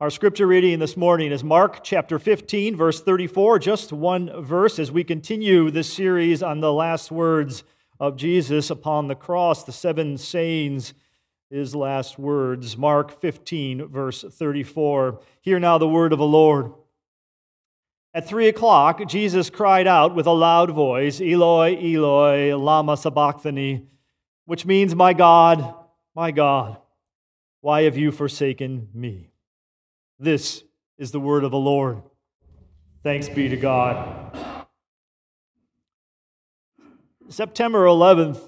Our 0.00 0.10
scripture 0.10 0.46
reading 0.46 0.78
this 0.78 0.96
morning 0.96 1.32
is 1.32 1.42
Mark 1.42 1.82
chapter 1.82 2.20
15, 2.20 2.76
verse 2.76 3.00
34, 3.00 3.58
just 3.58 3.92
one 3.92 4.44
verse 4.44 4.78
as 4.78 4.92
we 4.92 5.02
continue 5.02 5.72
this 5.72 5.92
series 5.92 6.40
on 6.40 6.60
the 6.60 6.72
last 6.72 7.10
words 7.10 7.64
of 7.98 8.14
Jesus 8.14 8.70
upon 8.70 9.08
the 9.08 9.16
cross, 9.16 9.64
the 9.64 9.72
seven 9.72 10.16
sayings, 10.16 10.94
his 11.50 11.74
last 11.74 12.16
words. 12.16 12.78
Mark 12.78 13.20
15, 13.20 13.88
verse 13.88 14.22
34. 14.22 15.18
Hear 15.40 15.58
now 15.58 15.78
the 15.78 15.88
word 15.88 16.12
of 16.12 16.20
the 16.20 16.24
Lord. 16.24 16.72
At 18.14 18.28
three 18.28 18.46
o'clock, 18.46 19.04
Jesus 19.08 19.50
cried 19.50 19.88
out 19.88 20.14
with 20.14 20.28
a 20.28 20.30
loud 20.30 20.70
voice, 20.70 21.20
Eloi, 21.20 21.74
Eloi, 21.74 22.56
Lama 22.56 22.96
Sabachthani, 22.96 23.88
which 24.44 24.64
means, 24.64 24.94
My 24.94 25.12
God, 25.12 25.74
my 26.14 26.30
God, 26.30 26.76
why 27.62 27.82
have 27.82 27.96
you 27.96 28.12
forsaken 28.12 28.90
me? 28.94 29.32
This 30.20 30.64
is 30.98 31.12
the 31.12 31.20
word 31.20 31.44
of 31.44 31.52
the 31.52 31.58
Lord. 31.58 32.02
Thanks 33.04 33.28
be 33.28 33.48
to 33.48 33.56
God. 33.56 34.66
September 37.28 37.84
11th 37.84 38.40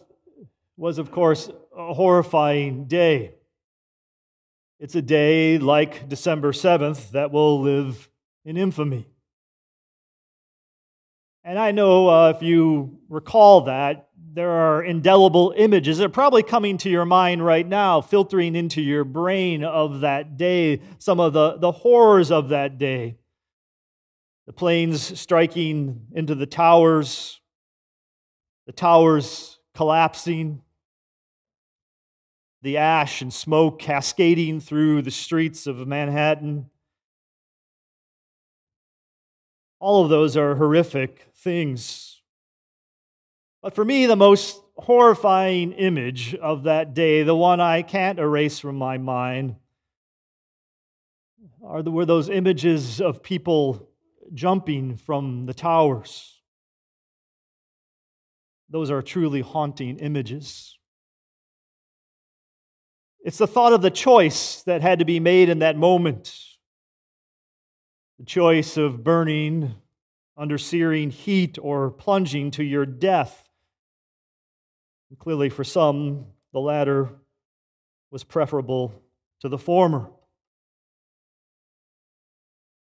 was, 0.76 0.98
of 0.98 1.12
course, 1.12 1.48
a 1.76 1.95
horrifying 1.95 2.86
day. 2.86 3.34
It's 4.80 4.96
a 4.96 5.02
day 5.02 5.59
like 5.59 6.09
December 6.09 6.50
7th 6.50 7.12
that 7.12 7.30
will 7.30 7.60
live 7.60 8.10
in 8.45 8.56
infamy. 8.56 9.06
And 11.45 11.56
I 11.56 11.70
know 11.70 12.09
uh, 12.09 12.30
if 12.30 12.42
you 12.42 12.98
recall 13.09 13.62
that, 13.62 14.09
there 14.32 14.50
are 14.50 14.82
indelible 14.82 15.52
images 15.56 15.98
that 15.98 16.04
are 16.04 16.08
probably 16.08 16.42
coming 16.42 16.78
to 16.78 16.90
your 16.90 17.04
mind 17.04 17.44
right 17.44 17.66
now, 17.66 18.00
filtering 18.00 18.54
into 18.54 18.80
your 18.80 19.02
brain 19.02 19.64
of 19.64 20.00
that 20.00 20.36
day, 20.36 20.80
some 20.98 21.18
of 21.18 21.32
the, 21.32 21.56
the 21.56 21.72
horrors 21.72 22.30
of 22.30 22.50
that 22.50 22.78
day. 22.78 23.16
The 24.46 24.52
planes 24.52 25.18
striking 25.18 26.06
into 26.12 26.34
the 26.34 26.46
towers, 26.46 27.40
the 28.66 28.72
towers 28.72 29.59
collapsing, 29.74 30.62
the 32.62 32.76
ash 32.76 33.22
and 33.22 33.32
smoke 33.32 33.78
cascading 33.78 34.60
through 34.60 35.02
the 35.02 35.10
streets 35.10 35.66
of 35.66 35.87
Manhattan. 35.87 36.70
All 39.80 40.04
of 40.04 40.10
those 40.10 40.37
are 40.37 40.54
horrific 40.54 41.26
things. 41.34 42.20
But 43.62 43.74
for 43.74 43.84
me, 43.84 44.06
the 44.06 44.16
most 44.16 44.60
horrifying 44.76 45.72
image 45.72 46.34
of 46.34 46.62
that 46.62 46.94
day, 46.94 47.22
the 47.22 47.36
one 47.36 47.60
I 47.60 47.82
can't 47.82 48.18
erase 48.18 48.58
from 48.58 48.76
my 48.76 48.96
mind, 48.96 49.56
are 51.62 51.82
the, 51.82 51.90
were 51.90 52.06
those 52.06 52.30
images 52.30 53.00
of 53.00 53.22
people 53.22 53.90
jumping 54.32 54.96
from 54.96 55.46
the 55.46 55.54
towers. 55.54 56.40
Those 58.70 58.90
are 58.90 59.02
truly 59.02 59.40
haunting 59.40 59.98
images. 59.98 60.78
It's 63.22 63.38
the 63.38 63.46
thought 63.46 63.74
of 63.74 63.82
the 63.82 63.90
choice 63.90 64.62
that 64.62 64.81
had 64.81 65.00
to 65.00 65.04
be 65.04 65.20
made 65.20 65.50
in 65.50 65.58
that 65.58 65.76
moment 65.76 66.34
the 68.19 68.25
choice 68.25 68.76
of 68.76 69.03
burning 69.03 69.75
under 70.36 70.58
searing 70.58 71.10
heat 71.10 71.58
or 71.60 71.91
plunging 71.91 72.50
to 72.53 72.62
your 72.62 72.84
death. 72.84 73.50
And 75.10 75.19
clearly, 75.19 75.48
for 75.48 75.64
some, 75.64 76.26
the 76.53 76.60
latter 76.60 77.10
was 78.10 78.25
preferable 78.25 78.92
to 79.41 79.48
the 79.48 79.58
former. 79.58 80.08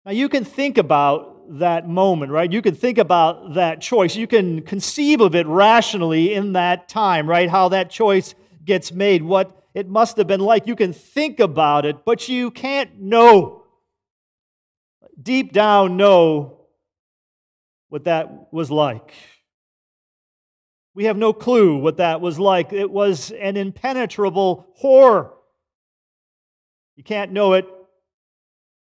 Now, 0.05 0.11
you 0.11 0.30
can 0.30 0.44
think 0.44 0.77
about 0.77 1.59
that 1.59 1.88
moment, 1.88 2.31
right? 2.31 2.52
You 2.52 2.61
can 2.61 2.75
think 2.75 2.97
about 2.97 3.55
that 3.55 3.81
choice. 3.81 4.16
You 4.16 4.27
can 4.27 4.61
conceive 4.61 5.22
of 5.22 5.36
it 5.36 5.45
rationally 5.47 6.33
in 6.33 6.54
that 6.54 6.87
time, 6.87 7.30
right? 7.30 7.49
How 7.49 7.70
that 7.70 7.89
choice 7.89 8.33
gets 8.64 8.92
made, 8.92 9.21
what 9.21 9.64
it 9.73 9.87
must 9.87 10.17
have 10.17 10.27
been 10.27 10.39
like. 10.39 10.67
You 10.67 10.76
can 10.76 10.93
think 10.93 11.39
about 11.39 11.86
it, 11.86 12.04
but 12.05 12.27
you 12.30 12.52
can't 12.52 12.99
know. 12.99 13.64
Deep 15.21 15.52
down, 15.54 15.98
know 15.98 16.58
what 17.89 18.05
that 18.05 18.52
was 18.52 18.71
like. 18.71 19.14
We 20.94 21.06
have 21.06 21.18
no 21.18 21.32
clue 21.32 21.78
what 21.78 21.98
that 21.98 22.20
was 22.20 22.38
like. 22.38 22.74
It 22.74 22.90
was 22.90 23.32
an 23.32 23.56
impenetrable 23.56 24.68
horror. 24.76 25.34
You 26.98 27.04
can't 27.04 27.32
know 27.32 27.54
it, 27.54 27.66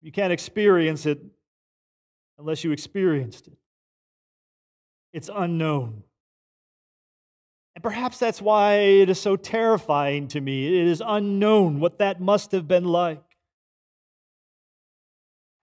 you 0.00 0.10
can't 0.10 0.32
experience 0.32 1.06
it 1.06 1.20
unless 2.38 2.64
you 2.64 2.72
experienced 2.72 3.46
it. 3.46 3.56
It's 5.12 5.30
unknown. 5.32 6.02
And 7.74 7.82
perhaps 7.82 8.18
that's 8.18 8.40
why 8.42 8.74
it 8.74 9.10
is 9.10 9.20
so 9.20 9.36
terrifying 9.36 10.28
to 10.28 10.40
me. 10.40 10.66
It 10.66 10.88
is 10.88 11.02
unknown 11.04 11.80
what 11.80 11.98
that 11.98 12.20
must 12.20 12.52
have 12.52 12.66
been 12.66 12.84
like. 12.84 13.22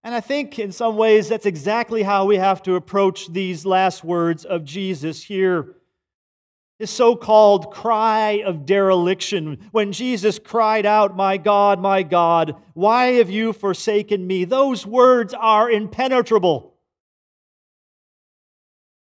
And 0.03 0.15
I 0.15 0.21
think 0.21 0.57
in 0.57 0.71
some 0.71 0.95
ways 0.95 1.27
that's 1.27 1.45
exactly 1.45 2.03
how 2.03 2.25
we 2.25 2.37
have 2.37 2.63
to 2.63 2.75
approach 2.75 3.31
these 3.33 3.65
last 3.65 4.03
words 4.03 4.45
of 4.45 4.63
Jesus 4.63 5.23
here 5.23 5.75
his 6.79 6.89
so 6.89 7.13
called 7.13 7.71
cry 7.71 8.41
of 8.45 8.65
dereliction, 8.65 9.67
when 9.71 9.91
Jesus 9.91 10.39
cried 10.39 10.85
out, 10.85 11.15
My 11.15 11.37
God, 11.37 11.81
my 11.81 12.03
God, 12.03 12.55
why 12.73 13.13
have 13.13 13.29
you 13.29 13.51
forsaken 13.51 14.25
me? 14.25 14.45
Those 14.45 14.87
words 14.87 15.33
are 15.33 15.69
impenetrable. 15.69 16.73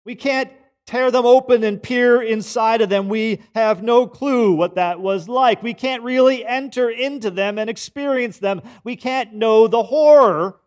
We 0.06 0.14
can't 0.14 0.50
tear 0.86 1.10
them 1.10 1.26
open 1.26 1.62
and 1.62 1.82
peer 1.82 2.22
inside 2.22 2.80
of 2.80 2.88
them. 2.88 3.10
We 3.10 3.42
have 3.54 3.82
no 3.82 4.06
clue 4.06 4.54
what 4.54 4.76
that 4.76 5.00
was 5.00 5.28
like. 5.28 5.62
We 5.62 5.74
can't 5.74 6.02
really 6.02 6.46
enter 6.46 6.88
into 6.88 7.30
them 7.30 7.58
and 7.58 7.68
experience 7.68 8.38
them. 8.38 8.62
We 8.82 8.96
can't 8.96 9.34
know 9.34 9.68
the 9.68 9.82
horror 9.82 10.58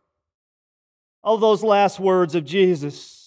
of 1.23 1.41
those 1.41 1.63
last 1.63 1.99
words 1.99 2.35
of 2.35 2.45
Jesus. 2.45 3.20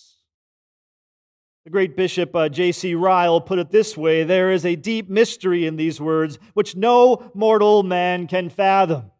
The 1.64 1.70
great 1.70 1.97
bishop 1.97 2.36
uh, 2.36 2.50
J.C. 2.50 2.94
Ryle 2.94 3.41
put 3.41 3.58
it 3.58 3.70
this 3.70 3.97
way 3.97 4.22
there 4.22 4.52
is 4.52 4.66
a 4.66 4.76
deep 4.76 5.08
mystery 5.08 5.66
in 5.66 5.76
these 5.76 5.98
words 5.98 6.38
which 6.52 6.76
no 6.76 7.30
mortal 7.34 7.82
man 7.82 8.26
can 8.26 8.50
fathom. 8.50 9.10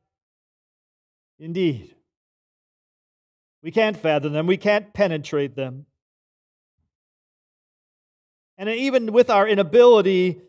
Indeed, 1.39 1.95
we 3.63 3.71
can't 3.71 3.97
fathom 3.97 4.35
them, 4.35 4.47
we 4.47 4.59
can't 4.59 4.93
penetrate 4.93 5.57
them. 5.57 5.87
And 8.59 8.69
even 8.69 9.13
with 9.13 9.31
our 9.31 9.49
inability 9.49 10.41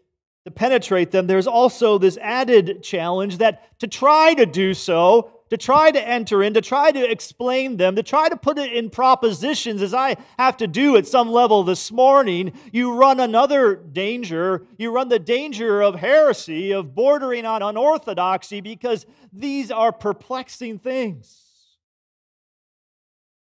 to 0.44 0.51
penetrate 0.51 1.12
them, 1.12 1.27
there's 1.27 1.47
also 1.47 1.97
this 1.97 2.17
added 2.17 2.83
challenge 2.83 3.38
that 3.38 3.79
to 3.79 3.88
try 3.88 4.33
to 4.33 4.45
do 4.45 4.73
so 4.73 5.34
to 5.50 5.57
try 5.57 5.91
to 5.91 6.07
enter 6.07 6.41
in, 6.41 6.53
to 6.56 6.61
try 6.61 6.91
to 6.91 7.11
explain 7.11 7.78
them, 7.78 7.95
to 7.95 8.03
try 8.03 8.29
to 8.29 8.35
put 8.35 8.57
it 8.57 8.73
in 8.73 8.89
propositions, 8.89 9.81
as 9.81 9.94
I 9.94 10.17
have 10.39 10.57
to 10.57 10.67
do 10.67 10.97
at 10.97 11.07
some 11.07 11.31
level 11.31 11.63
this 11.63 11.91
morning, 11.91 12.53
you 12.72 12.94
run 12.94 13.19
another 13.19 13.75
danger. 13.75 14.66
You 14.78 14.91
run 14.91 15.09
the 15.09 15.19
danger 15.19 15.81
of 15.81 15.95
heresy, 15.95 16.72
of 16.72 16.95
bordering 16.95 17.45
on 17.45 17.61
unorthodoxy, 17.61 18.61
because 18.61 19.06
these 19.31 19.69
are 19.69 19.91
perplexing 19.91 20.79
things. 20.79 21.41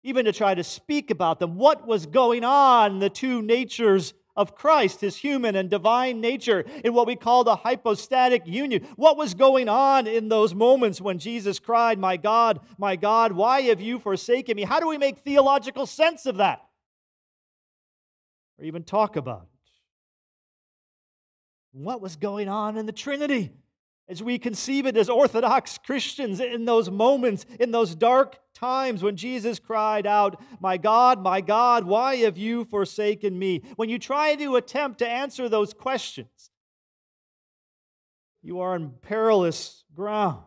Even 0.02 0.26
to 0.26 0.32
try 0.32 0.54
to 0.54 0.64
speak 0.64 1.10
about 1.10 1.40
them, 1.40 1.56
what 1.56 1.86
was 1.86 2.06
going 2.06 2.44
on, 2.44 2.98
the 2.98 3.10
two 3.10 3.42
natures 3.42 4.14
of 4.38 4.54
Christ, 4.54 5.02
his 5.02 5.16
human 5.16 5.56
and 5.56 5.68
divine 5.68 6.20
nature, 6.20 6.64
in 6.84 6.94
what 6.94 7.08
we 7.08 7.16
call 7.16 7.42
the 7.42 7.56
hypostatic 7.56 8.46
union. 8.46 8.86
What 8.94 9.18
was 9.18 9.34
going 9.34 9.68
on 9.68 10.06
in 10.06 10.28
those 10.28 10.54
moments 10.54 11.00
when 11.00 11.18
Jesus 11.18 11.58
cried, 11.58 11.98
My 11.98 12.16
God, 12.16 12.60
my 12.78 12.94
God, 12.94 13.32
why 13.32 13.62
have 13.62 13.80
you 13.80 13.98
forsaken 13.98 14.54
me? 14.56 14.62
How 14.62 14.78
do 14.78 14.86
we 14.86 14.96
make 14.96 15.18
theological 15.18 15.86
sense 15.86 16.24
of 16.24 16.36
that? 16.36 16.60
Or 18.58 18.64
even 18.64 18.84
talk 18.84 19.16
about 19.16 19.42
it? 19.42 19.48
What 21.72 22.00
was 22.00 22.14
going 22.14 22.48
on 22.48 22.78
in 22.78 22.86
the 22.86 22.92
Trinity? 22.92 23.52
As 24.08 24.22
we 24.22 24.38
conceive 24.38 24.86
it 24.86 24.96
as 24.96 25.08
Orthodox 25.08 25.78
Christians 25.78 26.40
in 26.40 26.64
those 26.64 26.90
moments, 26.90 27.44
in 27.60 27.70
those 27.70 27.94
dark 27.94 28.38
times 28.54 29.02
when 29.02 29.16
Jesus 29.16 29.58
cried 29.58 30.06
out, 30.06 30.40
My 30.60 30.78
God, 30.78 31.22
my 31.22 31.40
God, 31.40 31.84
why 31.84 32.16
have 32.16 32.38
you 32.38 32.64
forsaken 32.64 33.38
me? 33.38 33.62
When 33.76 33.88
you 33.88 33.98
try 33.98 34.34
to 34.36 34.56
attempt 34.56 35.00
to 35.00 35.08
answer 35.08 35.48
those 35.48 35.74
questions, 35.74 36.50
you 38.42 38.60
are 38.60 38.74
on 38.74 38.94
perilous 39.02 39.84
ground. 39.94 40.42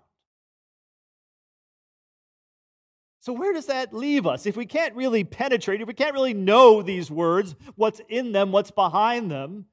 So, 3.19 3.33
where 3.33 3.53
does 3.53 3.67
that 3.67 3.93
leave 3.93 4.25
us? 4.25 4.47
If 4.47 4.57
we 4.57 4.65
can't 4.65 4.95
really 4.95 5.23
penetrate, 5.23 5.81
if 5.81 5.87
we 5.87 5.93
can't 5.93 6.15
really 6.15 6.33
know 6.33 6.81
these 6.81 7.11
words, 7.11 7.55
what's 7.75 8.01
in 8.09 8.31
them, 8.31 8.51
what's 8.51 8.71
behind 8.71 9.29
them, 9.29 9.67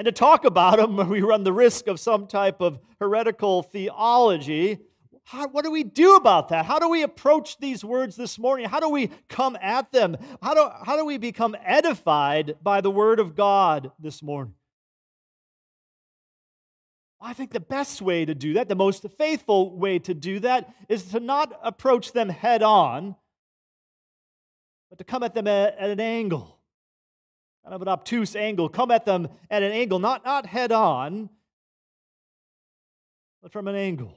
and 0.00 0.06
to 0.06 0.12
talk 0.12 0.46
about 0.46 0.78
them, 0.78 0.96
we 1.10 1.20
run 1.20 1.44
the 1.44 1.52
risk 1.52 1.86
of 1.86 2.00
some 2.00 2.26
type 2.26 2.62
of 2.62 2.78
heretical 3.00 3.62
theology. 3.62 4.78
how, 5.24 5.46
what 5.48 5.62
do 5.62 5.70
we 5.70 5.84
do 5.84 6.16
about 6.16 6.48
that? 6.48 6.64
How 6.64 6.78
do 6.78 6.88
we 6.88 7.02
approach 7.02 7.58
these 7.58 7.84
words 7.84 8.16
this 8.16 8.38
morning? 8.38 8.66
How 8.66 8.80
do 8.80 8.88
we 8.88 9.10
come 9.28 9.58
at 9.60 9.92
them? 9.92 10.16
How 10.40 10.54
do, 10.54 10.70
how 10.86 10.96
do 10.96 11.04
we 11.04 11.18
become 11.18 11.54
edified 11.62 12.56
by 12.62 12.80
the 12.80 12.90
word 12.90 13.20
of 13.20 13.34
God 13.36 13.92
this 13.98 14.22
morning? 14.22 14.54
I 17.20 17.34
think 17.34 17.50
the 17.50 17.60
best 17.60 18.00
way 18.00 18.24
to 18.24 18.34
do 18.34 18.54
that, 18.54 18.70
the 18.70 18.74
most 18.74 19.06
faithful 19.18 19.76
way 19.76 19.98
to 19.98 20.14
do 20.14 20.40
that, 20.40 20.74
is 20.88 21.10
to 21.10 21.20
not 21.20 21.52
approach 21.62 22.12
them 22.12 22.30
head 22.30 22.62
on, 22.62 23.16
but 24.88 24.96
to 24.96 25.04
come 25.04 25.22
at 25.22 25.34
them 25.34 25.46
at, 25.46 25.76
at 25.76 25.90
an 25.90 26.00
angle, 26.00 26.59
kind 27.64 27.74
of 27.74 27.82
an 27.82 27.88
obtuse 27.88 28.34
angle. 28.36 28.68
Come 28.68 28.90
at 28.90 29.04
them 29.04 29.28
at 29.50 29.62
an 29.62 29.72
angle, 29.72 29.98
not, 29.98 30.24
not 30.24 30.46
head 30.46 30.72
on, 30.72 31.30
but 33.42 33.52
from 33.52 33.68
an 33.68 33.74
angle. 33.74 34.16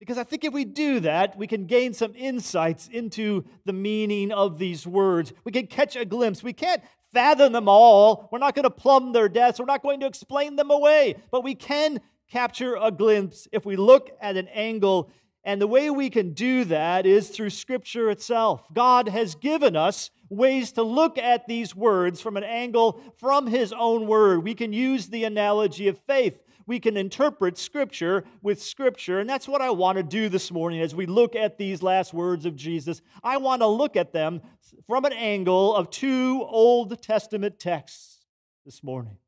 Because 0.00 0.18
I 0.18 0.24
think 0.24 0.44
if 0.44 0.52
we 0.52 0.64
do 0.64 1.00
that, 1.00 1.38
we 1.38 1.46
can 1.46 1.66
gain 1.66 1.94
some 1.94 2.14
insights 2.14 2.88
into 2.88 3.44
the 3.64 3.72
meaning 3.72 4.32
of 4.32 4.58
these 4.58 4.86
words. 4.86 5.32
We 5.44 5.52
can 5.52 5.66
catch 5.66 5.96
a 5.96 6.04
glimpse. 6.04 6.42
We 6.42 6.52
can't 6.52 6.82
fathom 7.12 7.52
them 7.52 7.68
all. 7.68 8.28
We're 8.30 8.38
not 8.38 8.54
going 8.54 8.64
to 8.64 8.70
plumb 8.70 9.12
their 9.12 9.28
depths. 9.28 9.58
We're 9.58 9.66
not 9.66 9.82
going 9.82 10.00
to 10.00 10.06
explain 10.06 10.56
them 10.56 10.70
away. 10.70 11.16
But 11.30 11.44
we 11.44 11.54
can 11.54 12.00
capture 12.30 12.76
a 12.76 12.90
glimpse 12.90 13.48
if 13.52 13.64
we 13.64 13.76
look 13.76 14.10
at 14.20 14.36
an 14.36 14.48
angle. 14.48 15.10
And 15.44 15.60
the 15.60 15.66
way 15.66 15.88
we 15.90 16.10
can 16.10 16.34
do 16.34 16.64
that 16.64 17.06
is 17.06 17.30
through 17.30 17.50
Scripture 17.50 18.10
itself. 18.10 18.62
God 18.74 19.08
has 19.08 19.34
given 19.34 19.76
us 19.76 20.10
ways 20.36 20.72
to 20.72 20.82
look 20.82 21.18
at 21.18 21.46
these 21.46 21.74
words 21.74 22.20
from 22.20 22.36
an 22.36 22.44
angle 22.44 23.00
from 23.18 23.46
His 23.46 23.72
own 23.72 24.06
Word. 24.06 24.44
We 24.44 24.54
can 24.54 24.72
use 24.72 25.08
the 25.08 25.24
analogy 25.24 25.88
of 25.88 25.98
faith 26.06 26.38
we 26.66 26.80
can 26.80 26.96
interpret 26.96 27.58
Scripture 27.58 28.24
with 28.42 28.62
Scripture. 28.62 29.20
And 29.20 29.28
that's 29.28 29.48
what 29.48 29.60
I 29.60 29.70
want 29.70 29.96
to 29.96 30.02
do 30.02 30.28
this 30.28 30.50
morning 30.50 30.80
as 30.80 30.94
we 30.94 31.06
look 31.06 31.36
at 31.36 31.58
these 31.58 31.82
last 31.82 32.14
words 32.14 32.46
of 32.46 32.56
Jesus. 32.56 33.02
I 33.22 33.36
want 33.36 33.62
to 33.62 33.66
look 33.66 33.96
at 33.96 34.12
them 34.12 34.40
from 34.86 35.04
an 35.04 35.12
angle 35.12 35.74
of 35.74 35.90
two 35.90 36.44
Old 36.48 37.02
Testament 37.02 37.58
texts 37.58 38.24
this 38.64 38.82
morning. 38.82 39.18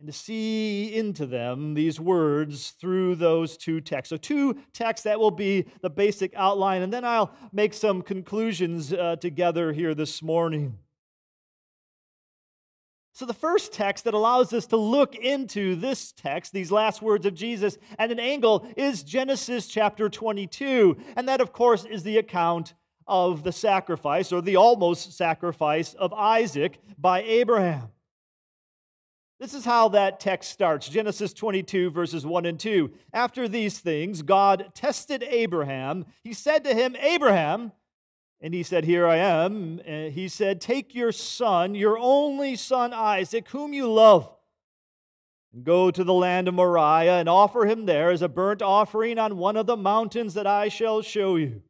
And 0.00 0.06
to 0.06 0.14
see 0.14 0.94
into 0.94 1.26
them 1.26 1.74
these 1.74 2.00
words 2.00 2.70
through 2.70 3.16
those 3.16 3.58
two 3.58 3.82
texts. 3.82 4.08
So, 4.08 4.16
two 4.16 4.56
texts 4.72 5.04
that 5.04 5.20
will 5.20 5.30
be 5.30 5.66
the 5.82 5.90
basic 5.90 6.32
outline, 6.34 6.80
and 6.80 6.90
then 6.90 7.04
I'll 7.04 7.34
make 7.52 7.74
some 7.74 8.00
conclusions 8.00 8.94
uh, 8.94 9.16
together 9.16 9.74
here 9.74 9.94
this 9.94 10.22
morning. 10.22 10.78
So, 13.12 13.26
the 13.26 13.34
first 13.34 13.74
text 13.74 14.04
that 14.04 14.14
allows 14.14 14.54
us 14.54 14.64
to 14.68 14.78
look 14.78 15.16
into 15.16 15.76
this 15.76 16.12
text, 16.12 16.54
these 16.54 16.72
last 16.72 17.02
words 17.02 17.26
of 17.26 17.34
Jesus, 17.34 17.76
at 17.98 18.10
an 18.10 18.18
angle 18.18 18.66
is 18.78 19.02
Genesis 19.02 19.66
chapter 19.66 20.08
22. 20.08 20.96
And 21.14 21.28
that, 21.28 21.42
of 21.42 21.52
course, 21.52 21.84
is 21.84 22.04
the 22.04 22.16
account 22.16 22.72
of 23.06 23.42
the 23.42 23.52
sacrifice 23.52 24.32
or 24.32 24.40
the 24.40 24.56
almost 24.56 25.12
sacrifice 25.12 25.92
of 25.92 26.14
Isaac 26.14 26.78
by 26.96 27.20
Abraham. 27.20 27.90
This 29.40 29.54
is 29.54 29.64
how 29.64 29.88
that 29.88 30.20
text 30.20 30.50
starts 30.50 30.86
Genesis 30.86 31.32
22, 31.32 31.90
verses 31.90 32.26
1 32.26 32.44
and 32.44 32.60
2. 32.60 32.90
After 33.14 33.48
these 33.48 33.78
things, 33.78 34.20
God 34.20 34.72
tested 34.74 35.22
Abraham. 35.22 36.04
He 36.22 36.34
said 36.34 36.62
to 36.64 36.74
him, 36.74 36.94
Abraham, 37.00 37.72
and 38.42 38.52
he 38.52 38.62
said, 38.62 38.84
Here 38.84 39.06
I 39.06 39.16
am. 39.16 39.80
And 39.86 40.12
he 40.12 40.28
said, 40.28 40.60
Take 40.60 40.94
your 40.94 41.10
son, 41.10 41.74
your 41.74 41.98
only 41.98 42.54
son 42.54 42.92
Isaac, 42.92 43.48
whom 43.48 43.72
you 43.72 43.90
love, 43.90 44.30
and 45.54 45.64
go 45.64 45.90
to 45.90 46.04
the 46.04 46.12
land 46.12 46.46
of 46.46 46.52
Moriah 46.52 47.18
and 47.18 47.28
offer 47.28 47.64
him 47.64 47.86
there 47.86 48.10
as 48.10 48.20
a 48.20 48.28
burnt 48.28 48.60
offering 48.60 49.18
on 49.18 49.38
one 49.38 49.56
of 49.56 49.64
the 49.64 49.76
mountains 49.76 50.34
that 50.34 50.46
I 50.46 50.68
shall 50.68 51.00
show 51.00 51.36
you. 51.36 51.62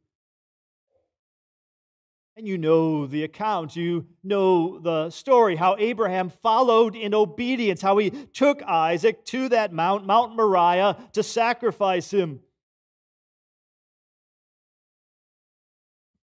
And 2.37 2.47
you 2.47 2.57
know 2.57 3.07
the 3.07 3.23
account, 3.23 3.75
you 3.75 4.05
know 4.23 4.79
the 4.79 5.09
story, 5.09 5.57
how 5.57 5.75
Abraham 5.77 6.29
followed 6.29 6.95
in 6.95 7.13
obedience, 7.13 7.81
how 7.81 7.97
he 7.97 8.09
took 8.09 8.63
Isaac 8.63 9.25
to 9.25 9.49
that 9.49 9.73
mount, 9.73 10.05
Mount 10.05 10.35
Moriah, 10.35 10.97
to 11.13 11.23
sacrifice 11.23 12.11
him. 12.11 12.39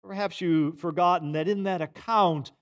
Perhaps 0.02 0.40
you've 0.40 0.78
forgotten 0.78 1.32
that 1.32 1.46
in 1.46 1.64
that 1.64 1.82
account, 1.82 2.52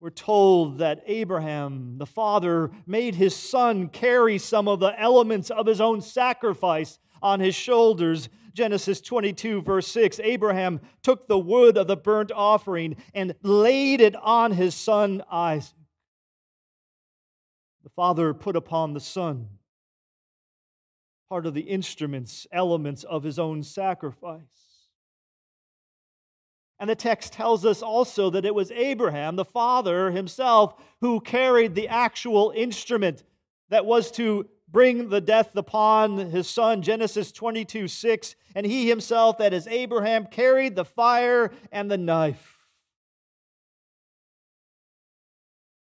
we're 0.00 0.08
told 0.08 0.78
that 0.78 1.02
Abraham, 1.06 1.98
the 1.98 2.06
father, 2.06 2.70
made 2.86 3.14
his 3.14 3.36
son 3.36 3.88
carry 3.88 4.38
some 4.38 4.66
of 4.66 4.80
the 4.80 4.98
elements 4.98 5.50
of 5.50 5.66
his 5.66 5.80
own 5.80 6.00
sacrifice 6.00 6.98
on 7.22 7.40
his 7.40 7.54
shoulders. 7.54 8.28
Genesis 8.52 9.00
22, 9.00 9.62
verse 9.62 9.86
6 9.88 10.20
Abraham 10.20 10.80
took 11.02 11.26
the 11.26 11.38
wood 11.38 11.78
of 11.78 11.86
the 11.86 11.96
burnt 11.96 12.32
offering 12.32 12.96
and 13.14 13.34
laid 13.42 14.00
it 14.00 14.14
on 14.16 14.52
his 14.52 14.74
son 14.74 15.22
Isaac. 15.30 15.74
The 17.84 17.90
father 17.90 18.34
put 18.34 18.56
upon 18.56 18.92
the 18.92 19.00
son 19.00 19.48
part 21.32 21.46
of 21.46 21.54
the 21.54 21.62
instruments, 21.62 22.46
elements 22.52 23.04
of 23.04 23.22
his 23.22 23.38
own 23.38 23.62
sacrifice. 23.62 24.42
And 26.78 26.90
the 26.90 26.94
text 26.94 27.32
tells 27.32 27.64
us 27.64 27.80
also 27.80 28.28
that 28.28 28.44
it 28.44 28.54
was 28.54 28.70
Abraham, 28.70 29.36
the 29.36 29.44
father 29.46 30.10
himself, 30.10 30.74
who 31.00 31.20
carried 31.20 31.74
the 31.74 31.88
actual 31.88 32.52
instrument 32.54 33.24
that 33.70 33.86
was 33.86 34.10
to 34.10 34.46
bring 34.72 35.10
the 35.10 35.20
death 35.20 35.54
upon 35.54 36.16
his 36.30 36.48
son, 36.48 36.82
Genesis 36.82 37.30
22 37.30 37.86
6. 37.86 38.34
And 38.54 38.66
he 38.66 38.88
himself, 38.88 39.38
that 39.38 39.52
is 39.52 39.66
Abraham, 39.68 40.26
carried 40.26 40.74
the 40.74 40.84
fire 40.84 41.52
and 41.70 41.90
the 41.90 41.98
knife. 41.98 42.58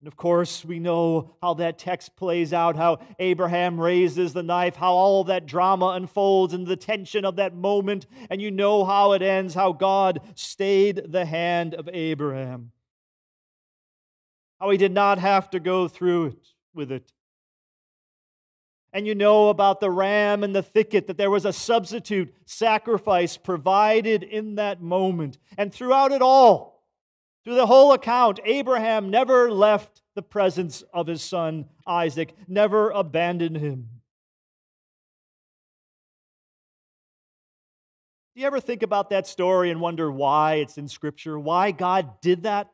And 0.01 0.07
of 0.07 0.15
course, 0.15 0.63
we 0.63 0.79
know 0.79 1.35
how 1.41 1.55
that 1.55 1.77
text 1.77 2.15
plays 2.15 2.53
out, 2.53 2.77
how 2.77 2.99
Abraham 3.19 3.79
raises 3.79 4.31
the 4.31 4.43
knife, 4.43 4.77
how 4.77 4.93
all 4.93 5.25
that 5.25 5.45
drama 5.45 5.87
unfolds, 5.87 6.53
and 6.53 6.65
the 6.65 6.77
tension 6.77 7.25
of 7.25 7.35
that 7.35 7.53
moment. 7.53 8.07
And 8.29 8.41
you 8.41 8.49
know 8.49 8.85
how 8.85 9.11
it 9.11 9.21
ends, 9.21 9.55
how 9.55 9.73
God 9.73 10.21
stayed 10.35 11.11
the 11.11 11.25
hand 11.25 11.73
of 11.73 11.89
Abraham. 11.91 12.71
How 14.61 14.69
he 14.69 14.77
did 14.77 14.93
not 14.93 15.19
have 15.19 15.49
to 15.49 15.59
go 15.59 15.89
through 15.89 16.27
it 16.27 16.47
with 16.73 16.91
it. 16.93 17.11
And 18.91 19.05
you 19.05 19.13
know 19.13 19.49
about 19.49 19.79
the 19.79 19.91
ram 19.91 20.43
in 20.43 20.51
the 20.51 20.63
thicket, 20.63 21.07
that 21.07 21.17
there 21.17 21.29
was 21.29 21.45
a 21.45 21.53
substitute 21.53 22.33
sacrifice 22.45 23.37
provided 23.37 24.23
in 24.23 24.55
that 24.55 24.81
moment. 24.81 25.37
And 25.57 25.71
throughout 25.71 26.11
it 26.11 26.21
all, 26.21 26.83
through 27.43 27.55
the 27.55 27.67
whole 27.67 27.93
account, 27.93 28.39
Abraham 28.43 29.09
never 29.09 29.51
left 29.51 30.01
the 30.15 30.21
presence 30.21 30.83
of 30.93 31.07
his 31.07 31.21
son 31.21 31.65
Isaac, 31.85 32.35
never 32.47 32.89
abandoned 32.89 33.57
him. 33.57 33.89
Do 38.35 38.41
you 38.41 38.47
ever 38.47 38.59
think 38.59 38.83
about 38.83 39.09
that 39.09 39.27
story 39.27 39.69
and 39.69 39.81
wonder 39.81 40.11
why 40.11 40.55
it's 40.55 40.77
in 40.77 40.87
Scripture? 40.87 41.37
Why 41.37 41.71
God 41.71 42.21
did 42.21 42.43
that? 42.43 42.69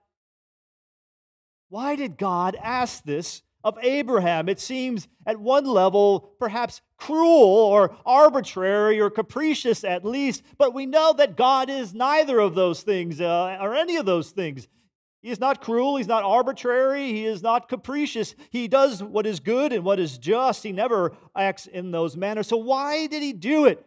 Why 1.70 1.96
did 1.96 2.18
God 2.18 2.56
ask 2.62 3.04
this 3.04 3.42
of 3.66 3.78
Abraham. 3.82 4.48
It 4.48 4.60
seems 4.60 5.08
at 5.26 5.40
one 5.40 5.66
level 5.66 6.36
perhaps 6.40 6.82
cruel 6.98 7.44
or 7.44 7.98
arbitrary 8.06 9.02
or 9.02 9.10
capricious 9.10 9.84
at 9.84 10.06
least, 10.06 10.44
but 10.60 10.76
we 10.76 10.86
know 10.86 11.14
that 11.14 11.36
God 11.36 11.70
is 11.70 11.94
neither 11.94 12.40
of 12.40 12.54
those 12.54 12.84
things 12.84 13.20
uh, 13.20 13.58
or 13.60 13.74
any 13.74 13.98
of 13.98 14.06
those 14.06 14.30
things. 14.30 14.68
He 15.24 15.32
is 15.32 15.40
not 15.40 15.60
cruel, 15.60 15.98
he's 15.98 16.08
not 16.08 16.24
arbitrary, 16.24 17.08
he 17.08 17.26
is 17.26 17.42
not 17.42 17.68
capricious. 17.68 18.36
He 18.52 18.68
does 18.68 19.02
what 19.02 19.26
is 19.26 19.40
good 19.40 19.74
and 19.74 19.84
what 19.84 20.00
is 20.00 20.20
just. 20.20 20.62
He 20.62 20.72
never 20.72 21.18
acts 21.36 21.66
in 21.66 21.90
those 21.90 22.16
manners. 22.16 22.46
So 22.46 22.58
why 22.58 23.08
did 23.08 23.24
he 23.24 23.34
do 23.34 23.66
it? 23.66 23.84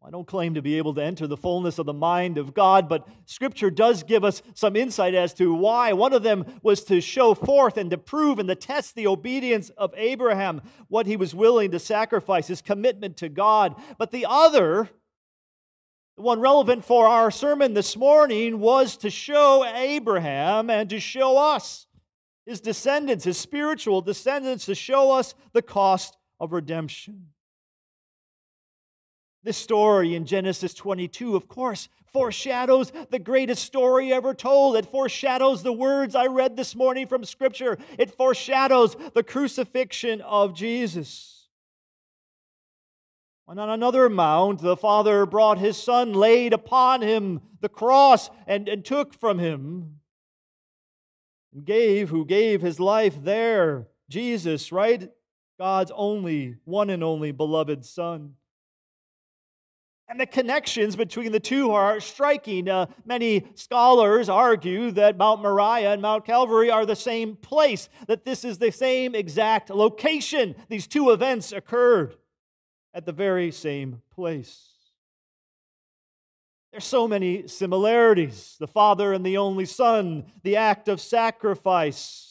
I 0.00 0.10
don't 0.10 0.28
claim 0.28 0.54
to 0.54 0.62
be 0.62 0.78
able 0.78 0.94
to 0.94 1.02
enter 1.02 1.26
the 1.26 1.36
fullness 1.36 1.78
of 1.78 1.86
the 1.86 1.92
mind 1.92 2.38
of 2.38 2.54
God, 2.54 2.88
but 2.88 3.06
Scripture 3.26 3.68
does 3.68 4.04
give 4.04 4.24
us 4.24 4.42
some 4.54 4.76
insight 4.76 5.14
as 5.14 5.34
to 5.34 5.52
why. 5.52 5.92
One 5.92 6.12
of 6.12 6.22
them 6.22 6.46
was 6.62 6.84
to 6.84 7.00
show 7.00 7.34
forth 7.34 7.76
and 7.76 7.90
to 7.90 7.98
prove 7.98 8.38
and 8.38 8.48
to 8.48 8.54
test 8.54 8.94
the 8.94 9.08
obedience 9.08 9.70
of 9.70 9.92
Abraham, 9.96 10.62
what 10.86 11.06
he 11.06 11.16
was 11.16 11.34
willing 11.34 11.72
to 11.72 11.80
sacrifice, 11.80 12.46
his 12.46 12.62
commitment 12.62 13.16
to 13.18 13.28
God. 13.28 13.74
But 13.98 14.12
the 14.12 14.24
other, 14.28 14.88
the 16.16 16.22
one 16.22 16.40
relevant 16.40 16.84
for 16.84 17.08
our 17.08 17.32
sermon 17.32 17.74
this 17.74 17.96
morning, 17.96 18.60
was 18.60 18.96
to 18.98 19.10
show 19.10 19.64
Abraham 19.66 20.70
and 20.70 20.88
to 20.90 21.00
show 21.00 21.36
us, 21.36 21.86
his 22.46 22.60
descendants, 22.60 23.24
his 23.24 23.36
spiritual 23.36 24.00
descendants, 24.00 24.64
to 24.66 24.76
show 24.76 25.10
us 25.10 25.34
the 25.52 25.60
cost 25.60 26.16
of 26.38 26.52
redemption. 26.52 27.26
This 29.48 29.56
story 29.56 30.14
in 30.14 30.26
Genesis 30.26 30.74
22, 30.74 31.34
of 31.34 31.48
course, 31.48 31.88
foreshadows 32.12 32.92
the 33.08 33.18
greatest 33.18 33.64
story 33.64 34.12
ever 34.12 34.34
told. 34.34 34.76
It 34.76 34.84
foreshadows 34.84 35.62
the 35.62 35.72
words 35.72 36.14
I 36.14 36.26
read 36.26 36.54
this 36.54 36.76
morning 36.76 37.06
from 37.06 37.24
Scripture. 37.24 37.78
It 37.98 38.10
foreshadows 38.10 38.94
the 39.14 39.22
crucifixion 39.22 40.20
of 40.20 40.54
Jesus. 40.54 41.48
And 43.48 43.58
on 43.58 43.70
another 43.70 44.10
mount, 44.10 44.60
the 44.60 44.76
Father 44.76 45.24
brought 45.24 45.56
his 45.56 45.82
Son, 45.82 46.12
laid 46.12 46.52
upon 46.52 47.00
him 47.00 47.40
the 47.62 47.70
cross, 47.70 48.28
and, 48.46 48.68
and 48.68 48.84
took 48.84 49.18
from 49.18 49.38
him, 49.38 50.00
and 51.54 51.64
gave, 51.64 52.10
who 52.10 52.26
gave 52.26 52.60
his 52.60 52.78
life 52.78 53.16
there, 53.24 53.88
Jesus, 54.10 54.72
right? 54.72 55.10
God's 55.58 55.90
only, 55.94 56.56
one 56.66 56.90
and 56.90 57.02
only 57.02 57.32
beloved 57.32 57.86
Son. 57.86 58.34
And 60.10 60.18
the 60.18 60.26
connections 60.26 60.96
between 60.96 61.32
the 61.32 61.40
two 61.40 61.70
are 61.72 62.00
striking. 62.00 62.68
Uh, 62.68 62.86
many 63.04 63.46
scholars 63.54 64.30
argue 64.30 64.90
that 64.92 65.18
Mount 65.18 65.42
Moriah 65.42 65.92
and 65.92 66.00
Mount 66.00 66.24
Calvary 66.24 66.70
are 66.70 66.86
the 66.86 66.96
same 66.96 67.36
place, 67.36 67.90
that 68.06 68.24
this 68.24 68.42
is 68.42 68.56
the 68.56 68.72
same 68.72 69.14
exact 69.14 69.68
location. 69.68 70.54
These 70.68 70.86
two 70.86 71.10
events 71.10 71.52
occurred 71.52 72.16
at 72.94 73.04
the 73.04 73.12
very 73.12 73.50
same 73.50 74.00
place. 74.10 74.68
There's 76.72 76.84
so 76.84 77.06
many 77.06 77.46
similarities 77.46 78.56
the 78.58 78.66
Father 78.66 79.12
and 79.12 79.24
the 79.24 79.36
only 79.36 79.66
Son, 79.66 80.24
the 80.42 80.56
act 80.56 80.88
of 80.88 81.00
sacrifice 81.00 82.27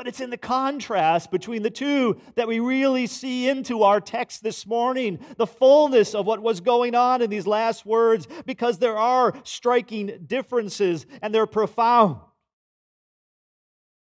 but 0.00 0.08
it's 0.08 0.20
in 0.20 0.30
the 0.30 0.38
contrast 0.38 1.30
between 1.30 1.62
the 1.62 1.68
two 1.68 2.18
that 2.34 2.48
we 2.48 2.58
really 2.58 3.06
see 3.06 3.50
into 3.50 3.82
our 3.82 4.00
text 4.00 4.42
this 4.42 4.66
morning 4.66 5.18
the 5.36 5.46
fullness 5.46 6.14
of 6.14 6.24
what 6.24 6.40
was 6.40 6.62
going 6.62 6.94
on 6.94 7.20
in 7.20 7.28
these 7.28 7.46
last 7.46 7.84
words, 7.84 8.26
because 8.46 8.78
there 8.78 8.96
are 8.96 9.34
striking 9.44 10.24
differences 10.26 11.04
and 11.20 11.34
they're 11.34 11.44
profound. 11.44 12.16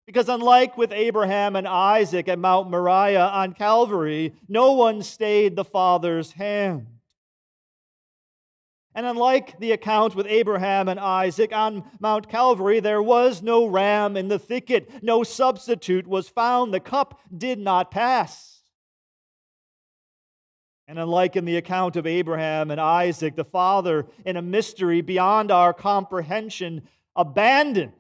Because 0.05 0.29
unlike 0.29 0.77
with 0.77 0.91
Abraham 0.91 1.55
and 1.55 1.69
Isaac 1.69 2.27
at 2.27 2.41
Mount 2.41 2.73
Moriah 2.73 3.29
on 3.29 3.53
Calvary, 3.53 4.35
no 4.49 4.73
one 4.73 5.01
stayed 5.01 5.55
the 5.55 5.65
Father's 5.65 6.33
hand. 6.33 6.89
And 8.95 9.07
unlike 9.07 9.59
the 9.59 9.73
account 9.73 10.15
with 10.15 10.27
Abraham 10.29 10.89
and 10.89 11.01
Isaac 11.01 11.53
on 11.53 11.85
Mount 11.99 12.29
Calvary, 12.29 12.79
there 12.79 13.03
was 13.03 13.43
no 13.43 13.67
ram 13.67 14.17
in 14.17 14.29
the 14.29 14.39
thicket. 14.39 15.03
No 15.03 15.25
substitute 15.25 16.07
was 16.07 16.29
found. 16.29 16.73
The 16.73 16.81
cup 16.81 17.21
did 17.37 17.59
not 17.59 17.91
pass. 17.91 18.63
And 20.87 20.99
unlike 20.99 21.35
in 21.35 21.45
the 21.45 21.57
account 21.57 21.97
of 21.97 22.07
Abraham 22.07 22.71
and 22.71 22.81
Isaac, 22.81 23.35
the 23.35 23.45
father, 23.45 24.07
in 24.25 24.37
a 24.37 24.43
mystery 24.43 25.01
beyond 25.01 25.51
our 25.51 25.73
comprehension, 25.73 26.83
abandoned. 27.17 27.93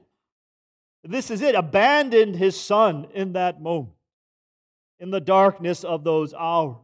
This 1.03 1.31
is 1.31 1.43
it, 1.43 1.55
abandoned 1.55 2.37
his 2.37 2.61
son 2.61 3.09
in 3.15 3.33
that 3.33 3.61
moment, 3.61 3.95
in 5.01 5.11
the 5.11 5.21
darkness 5.21 5.83
of 5.83 6.05
those 6.05 6.33
hours. 6.35 6.84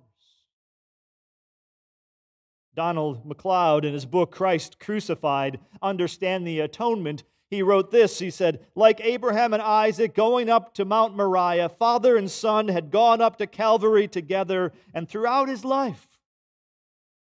Donald 2.80 3.26
MacLeod, 3.26 3.84
in 3.84 3.92
his 3.92 4.06
book 4.06 4.30
Christ 4.30 4.80
Crucified 4.80 5.60
Understand 5.82 6.46
the 6.46 6.60
Atonement, 6.60 7.24
he 7.50 7.60
wrote 7.60 7.90
this. 7.90 8.20
He 8.20 8.30
said, 8.30 8.64
Like 8.74 9.02
Abraham 9.02 9.52
and 9.52 9.60
Isaac 9.60 10.14
going 10.14 10.48
up 10.48 10.72
to 10.76 10.86
Mount 10.86 11.14
Moriah, 11.14 11.68
father 11.68 12.16
and 12.16 12.30
son 12.30 12.68
had 12.68 12.90
gone 12.90 13.20
up 13.20 13.36
to 13.36 13.46
Calvary 13.46 14.08
together, 14.08 14.72
and 14.94 15.06
throughout 15.06 15.50
his 15.50 15.62
life, 15.62 16.08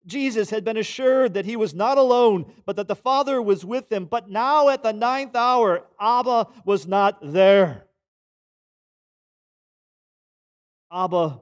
Jesus 0.06 0.52
had 0.52 0.64
been 0.64 0.78
assured 0.78 1.34
that 1.34 1.44
he 1.44 1.58
was 1.58 1.74
not 1.74 1.98
alone, 1.98 2.50
but 2.66 2.78
that 2.78 2.88
the 2.88 2.96
Father 2.96 3.42
was 3.42 3.66
with 3.66 3.92
him. 3.92 4.06
But 4.06 4.30
now 4.30 4.70
at 4.70 4.84
the 4.84 4.94
ninth 4.94 5.36
hour, 5.36 5.84
Abba 6.00 6.48
was 6.64 6.88
not 6.88 7.20
there. 7.22 7.88
Abba 10.90 11.42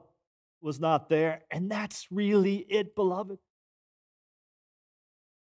was 0.60 0.80
not 0.80 1.08
there. 1.08 1.42
And 1.48 1.70
that's 1.70 2.08
really 2.10 2.56
it, 2.56 2.96
beloved. 2.96 3.38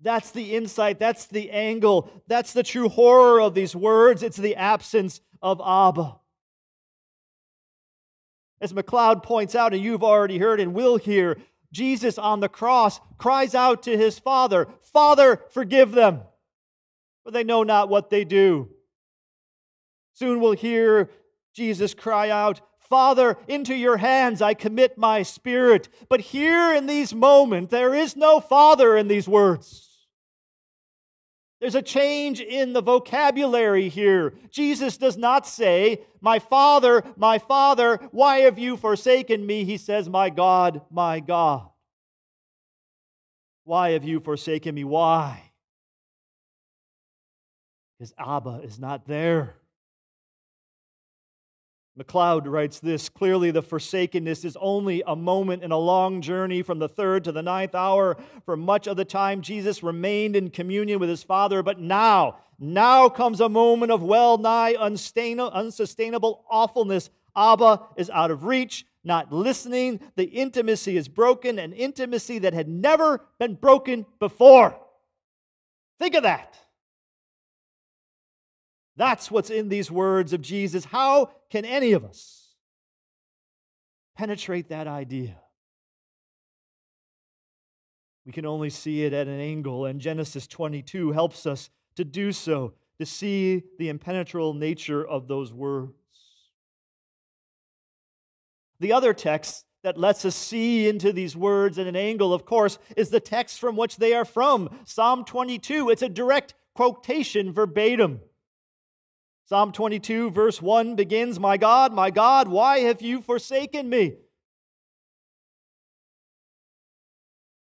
That's 0.03 0.31
the 0.31 0.55
insight, 0.55 0.97
that's 0.97 1.27
the 1.27 1.51
angle, 1.51 2.11
that's 2.27 2.53
the 2.53 2.63
true 2.63 2.89
horror 2.89 3.39
of 3.39 3.53
these 3.53 3.75
words. 3.75 4.23
It's 4.23 4.37
the 4.37 4.55
absence 4.55 5.21
of 5.41 5.61
Abba. 5.63 6.17
As 8.59 8.73
MacLeod 8.73 9.23
points 9.23 9.55
out, 9.55 9.73
and 9.73 9.83
you've 9.83 10.03
already 10.03 10.37
heard 10.37 10.59
and 10.59 10.73
will 10.73 10.97
hear, 10.97 11.37
Jesus 11.71 12.17
on 12.17 12.39
the 12.39 12.49
cross 12.49 12.99
cries 13.17 13.55
out 13.55 13.83
to 13.83 13.97
his 13.97 14.19
Father, 14.19 14.67
Father, 14.81 15.41
forgive 15.49 15.91
them, 15.91 16.21
for 17.23 17.31
they 17.31 17.43
know 17.43 17.63
not 17.63 17.89
what 17.89 18.09
they 18.09 18.23
do. 18.23 18.69
Soon 20.13 20.39
we'll 20.39 20.51
hear 20.51 21.09
Jesus 21.53 21.93
cry 21.93 22.29
out, 22.29 22.61
Father, 22.79 23.37
into 23.47 23.73
your 23.73 23.97
hands 23.97 24.41
I 24.41 24.53
commit 24.53 24.97
my 24.97 25.23
spirit. 25.23 25.87
But 26.09 26.21
here 26.21 26.73
in 26.73 26.87
these 26.87 27.13
moments, 27.13 27.71
there 27.71 27.95
is 27.95 28.15
no 28.15 28.39
Father 28.39 28.97
in 28.97 29.07
these 29.07 29.27
words. 29.27 29.90
There's 31.61 31.75
a 31.75 31.81
change 31.83 32.41
in 32.41 32.73
the 32.73 32.81
vocabulary 32.81 33.87
here. 33.87 34.33
Jesus 34.49 34.97
does 34.97 35.15
not 35.15 35.45
say, 35.45 36.01
My 36.19 36.39
Father, 36.39 37.03
my 37.15 37.37
Father, 37.37 37.99
why 38.09 38.39
have 38.39 38.57
you 38.57 38.75
forsaken 38.75 39.45
me? 39.45 39.63
He 39.63 39.77
says, 39.77 40.09
My 40.09 40.31
God, 40.31 40.81
my 40.89 41.19
God. 41.19 41.69
Why 43.63 43.91
have 43.91 44.03
you 44.03 44.19
forsaken 44.19 44.73
me? 44.73 44.83
Why? 44.83 45.51
His 47.99 48.11
Abba 48.17 48.61
is 48.63 48.79
not 48.79 49.05
there. 49.05 49.53
MacLeod 52.01 52.47
writes 52.47 52.79
this 52.79 53.09
clearly 53.09 53.51
the 53.51 53.61
forsakenness 53.61 54.43
is 54.43 54.57
only 54.59 55.03
a 55.05 55.15
moment 55.15 55.61
in 55.61 55.71
a 55.71 55.77
long 55.77 56.19
journey 56.19 56.63
from 56.63 56.79
the 56.79 56.89
third 56.89 57.23
to 57.25 57.31
the 57.31 57.43
ninth 57.43 57.75
hour. 57.75 58.17
For 58.43 58.57
much 58.57 58.87
of 58.87 58.97
the 58.97 59.05
time, 59.05 59.43
Jesus 59.43 59.83
remained 59.83 60.35
in 60.35 60.49
communion 60.49 60.97
with 60.97 61.09
his 61.09 61.21
Father, 61.21 61.61
but 61.61 61.79
now, 61.79 62.39
now 62.57 63.07
comes 63.07 63.39
a 63.39 63.47
moment 63.47 63.91
of 63.91 64.01
well 64.01 64.39
nigh 64.39 64.73
unsustainable 64.73 66.43
awfulness. 66.49 67.11
Abba 67.35 67.81
is 67.97 68.09
out 68.09 68.31
of 68.31 68.45
reach, 68.45 68.83
not 69.03 69.31
listening. 69.31 69.99
The 70.15 70.23
intimacy 70.23 70.97
is 70.97 71.07
broken, 71.07 71.59
an 71.59 71.71
intimacy 71.71 72.39
that 72.39 72.55
had 72.55 72.67
never 72.67 73.23
been 73.37 73.53
broken 73.53 74.07
before. 74.19 74.75
Think 75.99 76.15
of 76.15 76.23
that. 76.23 76.57
That's 79.01 79.31
what's 79.31 79.49
in 79.49 79.67
these 79.67 79.89
words 79.89 80.31
of 80.31 80.41
Jesus. 80.43 80.85
How 80.85 81.31
can 81.49 81.65
any 81.65 81.93
of 81.93 82.05
us 82.05 82.49
penetrate 84.15 84.69
that 84.69 84.85
idea? 84.85 85.37
We 88.27 88.31
can 88.31 88.45
only 88.45 88.69
see 88.69 89.03
it 89.03 89.11
at 89.11 89.25
an 89.25 89.39
angle, 89.39 89.87
and 89.87 89.99
Genesis 89.99 90.45
22 90.45 91.13
helps 91.13 91.47
us 91.47 91.71
to 91.95 92.05
do 92.05 92.31
so, 92.31 92.75
to 92.99 93.07
see 93.07 93.63
the 93.79 93.89
impenetrable 93.89 94.53
nature 94.53 95.03
of 95.03 95.27
those 95.27 95.51
words. 95.51 95.95
The 98.79 98.93
other 98.93 99.15
text 99.15 99.65
that 99.81 99.97
lets 99.97 100.25
us 100.25 100.35
see 100.35 100.87
into 100.87 101.11
these 101.11 101.35
words 101.35 101.79
at 101.79 101.87
an 101.87 101.95
angle, 101.95 102.35
of 102.35 102.45
course, 102.45 102.77
is 102.95 103.09
the 103.09 103.19
text 103.19 103.59
from 103.59 103.75
which 103.75 103.97
they 103.97 104.13
are 104.13 104.25
from 104.25 104.69
Psalm 104.85 105.25
22. 105.25 105.89
It's 105.89 106.03
a 106.03 106.07
direct 106.07 106.53
quotation 106.75 107.51
verbatim. 107.51 108.19
Psalm 109.51 109.73
22, 109.73 110.31
verse 110.31 110.61
1 110.61 110.95
begins 110.95 111.37
My 111.37 111.57
God, 111.57 111.91
my 111.91 112.09
God, 112.09 112.47
why 112.47 112.79
have 112.79 113.01
you 113.01 113.21
forsaken 113.21 113.89
me? 113.89 114.13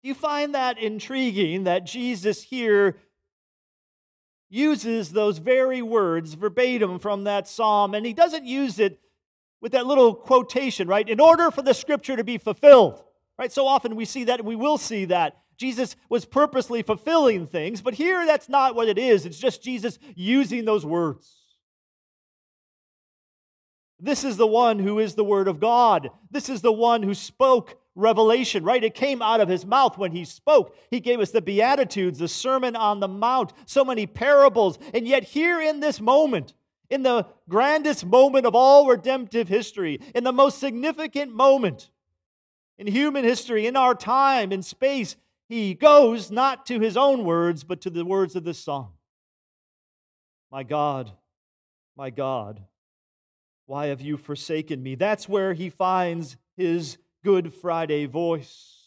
You 0.01 0.13
find 0.13 0.55
that 0.55 0.77
intriguing 0.77 1.65
that 1.65 1.85
Jesus 1.85 2.41
here 2.41 2.95
uses 4.49 5.11
those 5.11 5.39
very 5.39 5.81
words 5.81 6.35
verbatim 6.35 6.99
from 6.99 7.25
that 7.25 7.49
psalm, 7.49 7.95
and 7.95 8.05
he 8.05 8.13
doesn't 8.13 8.45
use 8.45 8.79
it 8.79 9.01
with 9.59 9.73
that 9.73 9.85
little 9.85 10.15
quotation, 10.15 10.87
right? 10.87 11.09
In 11.09 11.19
order 11.19 11.51
for 11.51 11.63
the 11.63 11.73
scripture 11.73 12.15
to 12.15 12.23
be 12.23 12.37
fulfilled, 12.37 13.03
right? 13.37 13.51
So 13.51 13.67
often 13.67 13.97
we 13.97 14.05
see 14.05 14.23
that, 14.23 14.39
and 14.39 14.47
we 14.47 14.55
will 14.55 14.77
see 14.77 15.03
that. 15.03 15.35
Jesus 15.57 15.97
was 16.07 16.23
purposely 16.23 16.81
fulfilling 16.81 17.45
things, 17.45 17.81
but 17.81 17.95
here 17.95 18.25
that's 18.25 18.47
not 18.47 18.73
what 18.73 18.87
it 18.87 18.97
is. 18.97 19.25
It's 19.25 19.37
just 19.37 19.61
Jesus 19.61 19.99
using 20.15 20.63
those 20.63 20.85
words. 20.85 21.42
This 23.99 24.23
is 24.23 24.37
the 24.37 24.47
one 24.47 24.79
who 24.79 24.99
is 24.99 25.15
the 25.15 25.23
Word 25.23 25.47
of 25.47 25.59
God. 25.59 26.09
This 26.31 26.49
is 26.49 26.61
the 26.61 26.71
one 26.71 27.03
who 27.03 27.13
spoke 27.13 27.77
revelation, 27.95 28.63
right? 28.63 28.83
It 28.83 28.95
came 28.95 29.21
out 29.21 29.39
of 29.39 29.47
his 29.47 29.65
mouth 29.65 29.97
when 29.97 30.11
he 30.11 30.25
spoke. 30.25 30.75
He 30.89 30.99
gave 30.99 31.19
us 31.19 31.31
the 31.31 31.41
Beatitudes, 31.41 32.19
the 32.19 32.27
Sermon 32.27 32.75
on 32.75 32.99
the 32.99 33.07
Mount, 33.07 33.53
so 33.65 33.85
many 33.85 34.07
parables. 34.07 34.79
And 34.93 35.07
yet, 35.07 35.23
here 35.23 35.61
in 35.61 35.79
this 35.79 36.01
moment, 36.01 36.53
in 36.89 37.03
the 37.03 37.27
grandest 37.47 38.05
moment 38.05 38.45
of 38.45 38.55
all 38.55 38.87
redemptive 38.87 39.47
history, 39.47 39.99
in 40.15 40.23
the 40.23 40.33
most 40.33 40.59
significant 40.59 41.33
moment 41.33 41.89
in 42.77 42.87
human 42.87 43.23
history, 43.23 43.67
in 43.67 43.77
our 43.77 43.93
time, 43.93 44.51
in 44.51 44.63
space, 44.63 45.15
he 45.47 45.75
goes 45.75 46.31
not 46.31 46.65
to 46.65 46.79
his 46.79 46.97
own 46.97 47.23
words, 47.23 47.63
but 47.63 47.81
to 47.81 47.89
the 47.89 48.03
words 48.03 48.35
of 48.35 48.43
this 48.43 48.57
song 48.57 48.93
My 50.51 50.63
God, 50.63 51.11
my 51.95 52.09
God 52.09 52.63
why 53.65 53.87
have 53.87 54.01
you 54.01 54.17
forsaken 54.17 54.81
me? 54.83 54.95
That's 54.95 55.27
where 55.29 55.53
he 55.53 55.69
finds 55.69 56.37
his 56.55 56.97
Good 57.23 57.53
Friday 57.53 58.05
voice. 58.05 58.83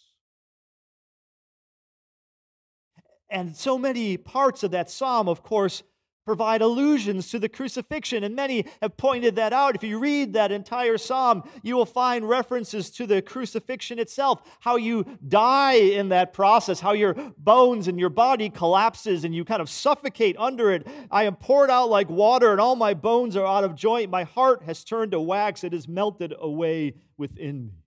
And 3.30 3.56
so 3.56 3.76
many 3.78 4.16
parts 4.16 4.62
of 4.62 4.70
that 4.70 4.90
psalm, 4.90 5.28
of 5.28 5.42
course, 5.42 5.82
provide 6.26 6.60
allusions 6.60 7.30
to 7.30 7.38
the 7.38 7.48
crucifixion, 7.48 8.24
and 8.24 8.34
many 8.34 8.66
have 8.82 8.96
pointed 8.96 9.36
that 9.36 9.52
out. 9.52 9.76
If 9.76 9.84
you 9.84 9.98
read 9.98 10.32
that 10.32 10.50
entire 10.50 10.98
psalm, 10.98 11.48
you 11.62 11.76
will 11.76 11.86
find 11.86 12.28
references 12.28 12.90
to 12.90 13.06
the 13.06 13.22
crucifixion 13.22 14.00
itself, 14.00 14.42
how 14.60 14.74
you 14.76 15.06
die 15.26 15.74
in 15.74 16.08
that 16.08 16.32
process, 16.32 16.80
how 16.80 16.92
your 16.92 17.14
bones 17.38 17.86
and 17.86 17.98
your 17.98 18.10
body 18.10 18.50
collapses 18.50 19.24
and 19.24 19.34
you 19.34 19.44
kind 19.44 19.62
of 19.62 19.70
suffocate 19.70 20.36
under 20.36 20.72
it. 20.72 20.86
I 21.12 21.24
am 21.24 21.36
poured 21.36 21.70
out 21.70 21.88
like 21.88 22.10
water, 22.10 22.50
and 22.50 22.60
all 22.60 22.74
my 22.74 22.92
bones 22.92 23.36
are 23.36 23.46
out 23.46 23.62
of 23.62 23.76
joint. 23.76 24.10
My 24.10 24.24
heart 24.24 24.64
has 24.64 24.82
turned 24.82 25.12
to 25.12 25.20
wax, 25.20 25.62
it 25.62 25.72
is 25.72 25.86
melted 25.86 26.34
away 26.36 26.94
within 27.16 27.66
me. 27.68 27.84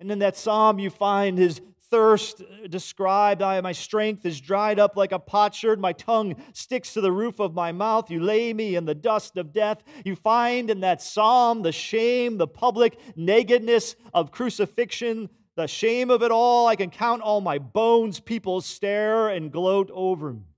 And 0.00 0.10
in 0.10 0.18
that 0.20 0.36
psalm, 0.36 0.78
you 0.78 0.88
find 0.90 1.38
his 1.38 1.60
thirst 1.92 2.42
described. 2.70 3.42
I, 3.42 3.60
my 3.60 3.72
strength 3.72 4.24
is 4.24 4.40
dried 4.40 4.78
up 4.78 4.96
like 4.96 5.12
a 5.12 5.18
potsherd. 5.18 5.78
My 5.78 5.92
tongue 5.92 6.34
sticks 6.54 6.94
to 6.94 7.02
the 7.02 7.12
roof 7.12 7.38
of 7.38 7.52
my 7.52 7.70
mouth. 7.70 8.10
You 8.10 8.18
lay 8.20 8.54
me 8.54 8.76
in 8.76 8.86
the 8.86 8.94
dust 8.94 9.36
of 9.36 9.52
death. 9.52 9.84
You 10.02 10.16
find 10.16 10.70
in 10.70 10.80
that 10.80 11.02
psalm 11.02 11.60
the 11.60 11.70
shame, 11.70 12.38
the 12.38 12.48
public 12.48 12.98
nakedness 13.14 13.94
of 14.14 14.32
crucifixion, 14.32 15.28
the 15.54 15.66
shame 15.66 16.10
of 16.10 16.22
it 16.22 16.30
all. 16.30 16.66
I 16.66 16.76
can 16.76 16.88
count 16.88 17.20
all 17.20 17.42
my 17.42 17.58
bones. 17.58 18.20
People 18.20 18.62
stare 18.62 19.28
and 19.28 19.52
gloat 19.52 19.90
over 19.92 20.32
me. 20.32 20.51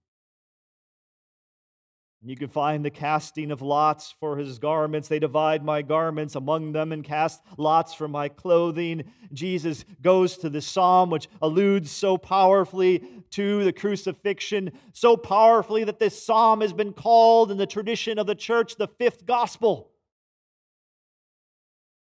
And 2.25 2.31
you 2.31 2.39
can 2.39 2.49
find 2.49 2.83
the 2.83 2.89
casting 2.89 3.51
of 3.51 3.61
lots 3.61 4.15
for 4.19 4.39
his 4.39 4.59
garments. 4.59 5.09
They 5.09 5.19
divide 5.19 5.63
my 5.63 5.83
garments 5.83 6.37
among 6.37 6.73
them 6.73 6.91
and 6.91 7.05
cast 7.05 7.43
lots 7.59 7.93
for 7.93 8.09
my 8.09 8.31
clothing. 8.31 9.05
Jesus 9.35 9.85
goes 10.01 10.39
to 10.39 10.49
the 10.49 10.63
psalm, 10.63 11.11
which 11.11 11.29
alludes 11.43 11.91
so 11.91 12.17
powerfully 12.17 13.05
to 13.33 13.63
the 13.65 13.75
crucifixion, 13.75 14.73
so 14.95 15.19
powerfully 15.19 15.85
that 15.85 15.99
this 15.99 16.25
psalm 16.25 16.63
has 16.63 16.73
been 16.73 16.95
called 16.95 17.51
in 17.51 17.59
the 17.59 17.67
tradition 17.67 18.19
of 18.19 18.27
the 18.27 18.35
church 18.35 18.77
the 18.77 18.89
fifth 18.89 19.27
gospel. 19.27 19.91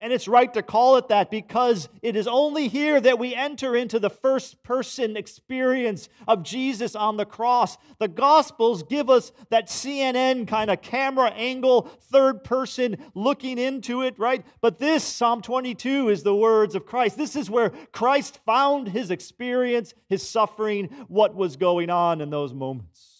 And 0.01 0.13
it's 0.13 0.29
right 0.29 0.53
to 0.53 0.63
call 0.63 0.95
it 0.95 1.09
that 1.09 1.29
because 1.29 1.89
it 2.01 2.15
is 2.15 2.25
only 2.25 2.69
here 2.69 3.01
that 3.01 3.19
we 3.19 3.35
enter 3.35 3.75
into 3.75 3.99
the 3.99 4.09
first 4.09 4.63
person 4.63 5.17
experience 5.17 6.07
of 6.25 6.41
Jesus 6.41 6.95
on 6.95 7.17
the 7.17 7.25
cross. 7.25 7.77
The 7.97 8.07
Gospels 8.07 8.83
give 8.83 9.09
us 9.09 9.33
that 9.49 9.67
CNN 9.67 10.47
kind 10.47 10.71
of 10.71 10.81
camera 10.81 11.31
angle, 11.31 11.81
third 12.11 12.45
person 12.45 12.95
looking 13.13 13.57
into 13.57 14.01
it, 14.01 14.17
right? 14.17 14.45
But 14.61 14.79
this, 14.79 15.03
Psalm 15.03 15.41
22, 15.41 16.07
is 16.07 16.23
the 16.23 16.35
words 16.35 16.75
of 16.75 16.85
Christ. 16.85 17.17
This 17.17 17.35
is 17.35 17.49
where 17.49 17.71
Christ 17.91 18.39
found 18.45 18.87
his 18.87 19.11
experience, 19.11 19.93
his 20.07 20.27
suffering, 20.27 20.85
what 21.09 21.35
was 21.35 21.57
going 21.57 21.89
on 21.89 22.21
in 22.21 22.29
those 22.29 22.53
moments. 22.53 23.17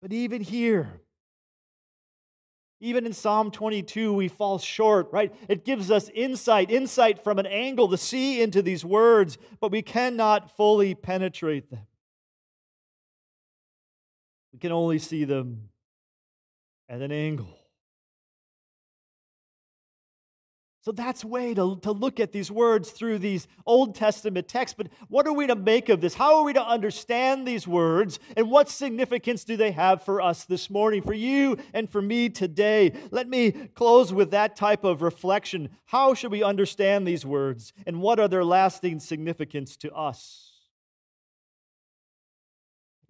But 0.00 0.14
even 0.14 0.40
here, 0.40 1.01
even 2.82 3.06
in 3.06 3.12
Psalm 3.12 3.52
22, 3.52 4.12
we 4.12 4.26
fall 4.26 4.58
short, 4.58 5.08
right? 5.12 5.32
It 5.48 5.64
gives 5.64 5.88
us 5.88 6.10
insight, 6.12 6.68
insight 6.68 7.22
from 7.22 7.38
an 7.38 7.46
angle 7.46 7.88
to 7.88 7.96
see 7.96 8.42
into 8.42 8.60
these 8.60 8.84
words, 8.84 9.38
but 9.60 9.70
we 9.70 9.82
cannot 9.82 10.56
fully 10.56 10.96
penetrate 10.96 11.70
them. 11.70 11.86
We 14.52 14.58
can 14.58 14.72
only 14.72 14.98
see 14.98 15.22
them 15.22 15.68
at 16.88 17.00
an 17.00 17.12
angle. 17.12 17.56
So 20.82 20.90
that's 20.90 21.24
way 21.24 21.54
to, 21.54 21.76
to 21.82 21.92
look 21.92 22.18
at 22.18 22.32
these 22.32 22.50
words 22.50 22.90
through 22.90 23.20
these 23.20 23.46
Old 23.64 23.94
Testament 23.94 24.48
texts. 24.48 24.74
But 24.76 24.88
what 25.06 25.28
are 25.28 25.32
we 25.32 25.46
to 25.46 25.54
make 25.54 25.88
of 25.88 26.00
this? 26.00 26.14
How 26.14 26.38
are 26.38 26.42
we 26.42 26.52
to 26.54 26.64
understand 26.64 27.46
these 27.46 27.68
words? 27.68 28.18
And 28.36 28.50
what 28.50 28.68
significance 28.68 29.44
do 29.44 29.56
they 29.56 29.70
have 29.70 30.02
for 30.02 30.20
us 30.20 30.44
this 30.44 30.68
morning, 30.68 31.02
for 31.02 31.14
you 31.14 31.56
and 31.72 31.88
for 31.88 32.02
me 32.02 32.28
today? 32.28 32.94
Let 33.12 33.28
me 33.28 33.52
close 33.52 34.12
with 34.12 34.32
that 34.32 34.56
type 34.56 34.82
of 34.82 35.02
reflection. 35.02 35.68
How 35.84 36.14
should 36.14 36.32
we 36.32 36.42
understand 36.42 37.06
these 37.06 37.24
words? 37.24 37.72
And 37.86 38.00
what 38.00 38.18
are 38.18 38.26
their 38.26 38.44
lasting 38.44 38.98
significance 38.98 39.76
to 39.78 39.92
us? 39.94 40.51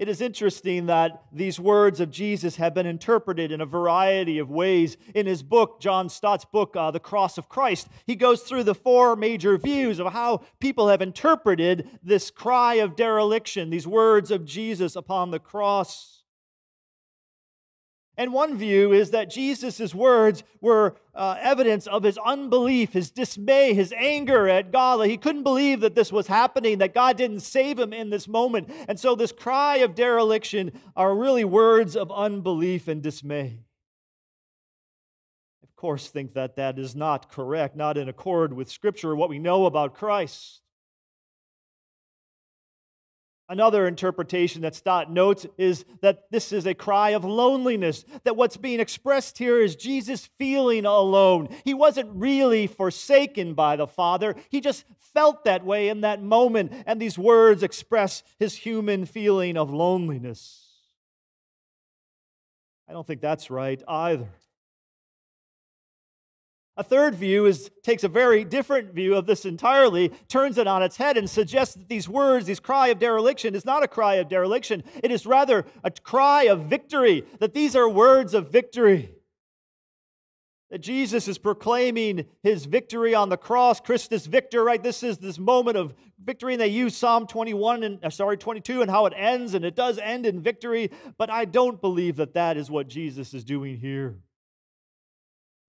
It 0.03 0.09
is 0.09 0.21
interesting 0.21 0.87
that 0.87 1.23
these 1.31 1.61
words 1.61 2.01
of 2.01 2.11
Jesus 2.11 2.57
have 2.57 2.75
been 2.75 2.87
interpreted 2.87 3.53
in 3.53 3.61
a 3.61 3.65
variety 3.65 4.41
of 4.41 4.51
ways. 4.51 4.97
In 5.15 5.27
his 5.27 5.45
book, 5.45 5.79
John 5.79 6.09
Stott's 6.09 6.45
book, 6.45 6.75
uh, 6.75 6.91
The 6.91 6.99
Cross 6.99 7.39
of 7.39 7.49
Christ, 7.49 7.87
he 8.05 8.17
goes 8.17 8.43
through 8.43 8.65
the 8.65 8.75
four 8.75 9.15
major 9.15 9.57
views 9.57 10.01
of 10.01 10.13
how 10.13 10.43
people 10.59 10.89
have 10.89 11.03
interpreted 11.03 11.89
this 12.03 12.33
cry 12.33 12.75
of 12.75 12.97
dereliction, 12.97 13.71
these 13.71 13.87
words 13.87 14.33
of 14.33 14.45
Jesus 14.45 14.97
upon 14.97 15.31
the 15.31 15.39
cross. 15.39 16.22
And 18.17 18.33
one 18.33 18.59
view 18.59 18.93
is 18.93 19.11
that 19.11 19.31
Jesus' 19.31 19.95
words 19.95 20.45
were 20.61 20.97
uh, 21.15 21.37
evidence 21.41 21.87
of 21.87 22.03
his 22.03 22.19
unbelief, 22.19 22.93
his 22.93 23.11
dismay, 23.11 23.73
his 23.73 23.93
anger 23.97 24.49
at 24.49 24.71
God. 24.71 25.07
He 25.07 25.17
couldn't 25.17 25.45
believe 25.45 25.81
that 25.81 25.95
this 25.95 26.13
was 26.13 26.27
happening, 26.27 26.79
that 26.79 26.95
God 26.95 27.17
didn't 27.17 27.41
save 27.41 27.79
him 27.79 27.93
in 27.93 28.11
this 28.11 28.29
moment. 28.29 28.71
And 28.87 29.01
so, 29.01 29.15
this 29.15 29.33
cry 29.33 29.79
of 29.79 29.95
dereliction 29.95 30.73
are 30.95 31.17
really 31.17 31.45
words 31.45 31.97
of 31.97 32.13
unbelief 32.13 32.87
and 32.87 33.03
dismay. 33.03 33.61
Of 35.63 35.75
course, 35.77 36.09
think 36.09 36.35
that 36.35 36.57
that 36.57 36.79
is 36.79 36.95
not 36.95 37.31
correct, 37.31 37.77
not 37.77 37.97
in 37.97 38.09
accord 38.09 38.53
with 38.53 38.71
Scripture, 38.71 39.11
or 39.11 39.17
what 39.17 39.31
we 39.31 39.39
know 39.39 39.65
about 39.67 39.95
Christ. 39.95 40.62
Another 43.49 43.87
interpretation 43.87 44.63
that 44.63 44.75
Stott 44.75 45.11
notes 45.11 45.47
is 45.59 45.85
that 46.01 46.31
this 46.31 46.53
is 46.53 46.67
a 46.67 46.75
cry 46.75 47.11
of 47.11 47.25
loneliness, 47.25 48.05
that 48.25 48.37
what's 48.37 48.57
being 48.57 48.81
expressed 48.81 49.37
here 49.37 49.61
is 49.61 49.77
Jesus 49.77 50.27
feeling 50.39 50.87
alone. 50.87 51.49
He 51.65 51.75
wasn't 51.75 52.11
really 52.15 52.67
forsaken 52.67 53.55
by 53.55 53.77
the 53.77 53.87
Father, 53.87 54.37
he 54.49 54.61
just 54.61 54.85
felt 55.13 55.45
that 55.45 55.65
way 55.65 55.89
in 55.89 56.01
that 56.01 56.23
moment, 56.23 56.73
and 56.87 57.01
these 57.01 57.19
words 57.19 57.63
express 57.63 58.23
his 58.39 58.55
human 58.55 59.05
feeling 59.05 59.59
of 59.59 59.71
loneliness. 59.71 60.71
I 62.89 62.93
don't 62.93 63.07
think 63.07 63.21
that's 63.21 63.51
right 63.51 63.83
either. 63.87 64.29
A 66.77 66.83
third 66.83 67.15
view 67.15 67.45
is, 67.45 67.71
takes 67.83 68.03
a 68.03 68.09
very 68.09 68.45
different 68.45 68.95
view 68.95 69.15
of 69.15 69.27
this 69.27 69.45
entirely, 69.45 70.09
turns 70.29 70.57
it 70.57 70.67
on 70.67 70.83
its 70.83 70.97
head, 70.97 71.19
and 71.19 71.29
suggests 71.29 71.75
that 71.75 71.89
these 71.89 72.09
words, 72.09 72.47
this 72.47 72.61
cry 72.61 72.89
of 72.89 72.99
dereliction, 72.99 73.55
is 73.55 73.67
not 73.67 73.83
a 73.83 73.89
cry 73.89 74.15
of 74.15 74.29
dereliction. 74.29 74.83
It 75.03 75.11
is 75.11 75.27
rather 75.27 75.67
a 75.85 75.91
cry 75.91 76.45
of 76.45 76.65
victory, 76.65 77.25
that 77.41 77.53
these 77.53 77.77
are 77.77 77.89
words 77.89 78.33
of 78.33 78.51
victory. 78.51 79.11
That 80.71 80.79
Jesus 80.79 81.29
is 81.29 81.37
proclaiming 81.37 82.25
his 82.43 82.65
victory 82.65 83.15
on 83.15 83.29
the 83.29 83.37
cross, 83.37 83.79
Christus 83.79 84.25
Victor, 84.25 84.65
right? 84.65 84.83
This 84.83 85.03
is 85.03 85.19
this 85.19 85.39
moment 85.39 85.77
of 85.77 85.93
victory, 86.25 86.55
and 86.55 86.63
they 86.63 86.69
use 86.69 86.97
Psalm 86.97 87.27
21 87.27 87.83
and 87.83 88.03
uh, 88.03 88.09
sorry, 88.09 88.39
22 88.39 88.81
and 88.81 88.91
how 88.91 89.05
it 89.05 89.13
ends, 89.15 89.53
and 89.53 89.67
it 89.67 89.77
does 89.77 89.99
end 89.99 90.25
in 90.25 90.41
victory, 90.41 90.91
but 91.19 91.29
I 91.29 91.45
don't 91.45 91.83
believe 91.83 92.17
that 92.17 92.33
that 92.33 92.57
is 92.57 92.71
what 92.71 92.89
Jesus 92.89 93.35
is 93.35 93.45
doing 93.45 93.77
here 93.79 94.17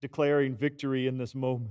declaring 0.04 0.54
victory 0.54 1.06
in 1.06 1.16
this 1.16 1.34
moment. 1.34 1.70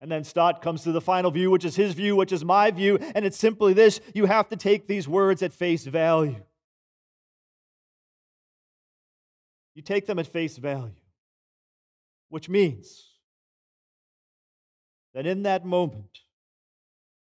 And 0.00 0.10
then 0.10 0.24
Stott 0.24 0.62
comes 0.62 0.82
to 0.84 0.92
the 0.92 1.00
final 1.02 1.30
view, 1.30 1.50
which 1.50 1.66
is 1.66 1.76
his 1.76 1.92
view, 1.92 2.16
which 2.16 2.32
is 2.32 2.42
my 2.42 2.70
view, 2.70 2.96
and 3.14 3.26
it's 3.26 3.36
simply 3.36 3.74
this 3.74 4.00
you 4.14 4.24
have 4.24 4.48
to 4.48 4.56
take 4.56 4.86
these 4.86 5.06
words 5.06 5.42
at 5.42 5.52
face 5.52 5.84
value. 5.84 6.42
You 9.74 9.82
take 9.82 10.06
them 10.06 10.18
at 10.18 10.26
face 10.26 10.56
value, 10.56 10.94
which 12.30 12.48
means 12.48 13.10
that 15.12 15.26
in 15.26 15.42
that 15.42 15.66
moment, 15.66 16.20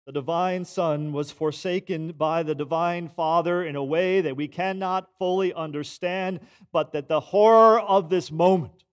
the 0.06 0.12
divine 0.12 0.64
Son 0.64 1.12
was 1.12 1.30
forsaken 1.30 2.12
by 2.12 2.42
the 2.42 2.54
divine 2.54 3.08
Father 3.08 3.64
in 3.64 3.76
a 3.76 3.84
way 3.84 4.20
that 4.20 4.36
we 4.36 4.48
cannot 4.48 5.08
fully 5.18 5.54
understand, 5.54 6.40
but 6.72 6.92
that 6.92 7.08
the 7.08 7.20
horror 7.20 7.80
of 7.80 8.10
this 8.10 8.32
moment 8.32 8.84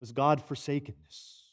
was 0.00 0.12
God 0.12 0.42
forsakenness. 0.42 1.44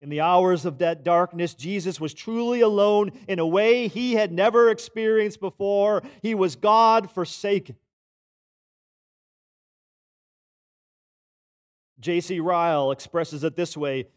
In 0.00 0.08
the 0.08 0.20
hours 0.20 0.66
of 0.66 0.78
that 0.78 1.02
darkness, 1.02 1.54
Jesus 1.54 1.98
was 1.98 2.14
truly 2.14 2.60
alone 2.60 3.10
in 3.26 3.38
a 3.38 3.46
way 3.46 3.88
he 3.88 4.12
had 4.14 4.30
never 4.30 4.70
experienced 4.70 5.40
before. 5.40 6.02
He 6.22 6.34
was 6.34 6.54
God 6.54 7.10
forsaken. 7.10 7.76
J.C. 11.98 12.38
Ryle 12.38 12.92
expresses 12.92 13.42
it 13.42 13.56
this 13.56 13.76
way 13.76 14.08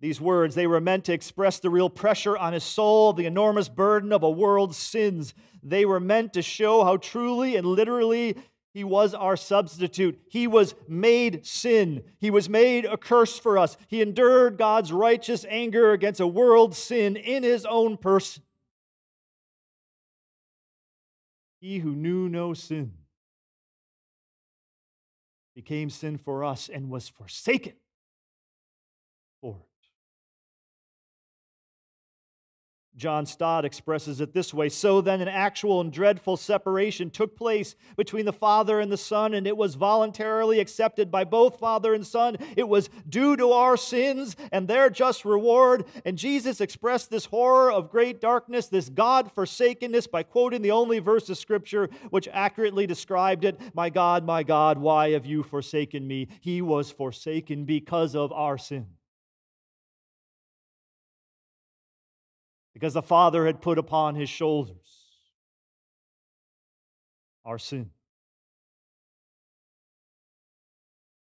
These 0.00 0.20
words, 0.20 0.54
they 0.54 0.66
were 0.66 0.80
meant 0.80 1.04
to 1.04 1.12
express 1.12 1.58
the 1.58 1.68
real 1.68 1.90
pressure 1.90 2.36
on 2.36 2.54
his 2.54 2.64
soul, 2.64 3.12
the 3.12 3.26
enormous 3.26 3.68
burden 3.68 4.12
of 4.12 4.22
a 4.22 4.30
world's 4.30 4.78
sins. 4.78 5.34
They 5.62 5.84
were 5.84 6.00
meant 6.00 6.32
to 6.32 6.42
show 6.42 6.84
how 6.84 6.96
truly 6.96 7.56
and 7.56 7.66
literally 7.66 8.36
he 8.72 8.82
was 8.82 9.14
our 9.14 9.36
substitute. 9.36 10.18
He 10.30 10.46
was 10.46 10.74
made 10.88 11.44
sin. 11.44 12.02
He 12.18 12.30
was 12.30 12.48
made 12.48 12.86
a 12.86 12.96
curse 12.96 13.38
for 13.38 13.58
us. 13.58 13.76
He 13.88 14.00
endured 14.00 14.56
God's 14.56 14.90
righteous 14.90 15.44
anger 15.48 15.92
against 15.92 16.20
a 16.20 16.26
world's 16.26 16.78
sin 16.78 17.16
in 17.16 17.42
his 17.42 17.66
own 17.66 17.98
person. 17.98 18.42
He 21.60 21.78
who 21.80 21.94
knew 21.94 22.30
no 22.30 22.54
sin 22.54 22.94
became 25.54 25.90
sin 25.90 26.16
for 26.16 26.42
us 26.42 26.70
and 26.72 26.88
was 26.88 27.06
forsaken 27.06 27.74
John 33.00 33.24
Stott 33.24 33.64
expresses 33.64 34.20
it 34.20 34.34
this 34.34 34.52
way 34.52 34.68
So 34.68 35.00
then, 35.00 35.22
an 35.22 35.28
actual 35.28 35.80
and 35.80 35.90
dreadful 35.90 36.36
separation 36.36 37.08
took 37.08 37.34
place 37.34 37.74
between 37.96 38.26
the 38.26 38.32
Father 38.32 38.78
and 38.78 38.92
the 38.92 38.98
Son, 38.98 39.32
and 39.32 39.46
it 39.46 39.56
was 39.56 39.74
voluntarily 39.74 40.60
accepted 40.60 41.10
by 41.10 41.24
both 41.24 41.58
Father 41.58 41.94
and 41.94 42.06
Son. 42.06 42.36
It 42.56 42.68
was 42.68 42.90
due 43.08 43.36
to 43.38 43.52
our 43.52 43.78
sins 43.78 44.36
and 44.52 44.68
their 44.68 44.90
just 44.90 45.24
reward. 45.24 45.86
And 46.04 46.18
Jesus 46.18 46.60
expressed 46.60 47.10
this 47.10 47.24
horror 47.24 47.72
of 47.72 47.90
great 47.90 48.20
darkness, 48.20 48.66
this 48.66 48.90
God 48.90 49.32
forsakenness, 49.32 50.06
by 50.06 50.22
quoting 50.22 50.60
the 50.60 50.72
only 50.72 50.98
verse 50.98 51.30
of 51.30 51.38
Scripture 51.38 51.88
which 52.10 52.28
accurately 52.30 52.86
described 52.86 53.44
it 53.44 53.58
My 53.74 53.88
God, 53.88 54.26
my 54.26 54.42
God, 54.42 54.76
why 54.76 55.12
have 55.12 55.24
you 55.24 55.42
forsaken 55.42 56.06
me? 56.06 56.28
He 56.42 56.60
was 56.60 56.92
forsaken 56.92 57.64
because 57.64 58.14
of 58.14 58.30
our 58.30 58.58
sin. 58.58 58.86
Because 62.80 62.94
the 62.94 63.02
Father 63.02 63.44
had 63.44 63.60
put 63.60 63.76
upon 63.76 64.14
his 64.14 64.30
shoulders 64.30 65.04
our 67.44 67.58
sin. 67.58 67.90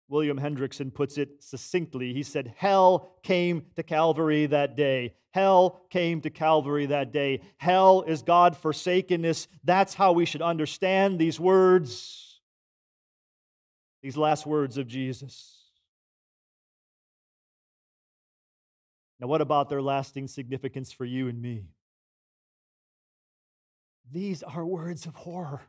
William 0.08 0.38
Hendriksen 0.38 0.93
puts 0.93 1.17
it 1.17 1.43
succinctly. 1.43 2.13
He 2.13 2.22
said, 2.22 2.54
Hell 2.58 3.10
came 3.24 3.65
to 3.76 3.82
Calvary 3.82 4.46
that 4.46 4.78
day. 4.78 5.15
Hell 5.32 5.82
came 5.89 6.22
to 6.22 6.30
Calvary 6.30 6.86
that 6.86 7.12
day. 7.12 7.41
Hell 7.58 8.04
is 8.06 8.22
God 8.22 8.56
forsakenness. 8.56 9.48
That's 9.63 9.96
how 9.96 10.12
we 10.12 10.26
should 10.26 10.43
understand 10.43 11.17
these 11.17 11.39
words, 11.39 12.39
these 14.04 14.15
last 14.15 14.46
words 14.46 14.78
of 14.78 14.88
Jesus. 14.88 15.57
Now, 19.19 19.27
what 19.27 19.41
about 19.41 19.69
their 19.69 19.82
lasting 19.82 20.27
significance 20.27 20.91
for 20.91 21.06
you 21.06 21.27
and 21.27 21.41
me? 21.41 21.65
These 24.12 24.43
are 24.43 24.65
words 24.65 25.06
of 25.06 25.15
horror 25.15 25.62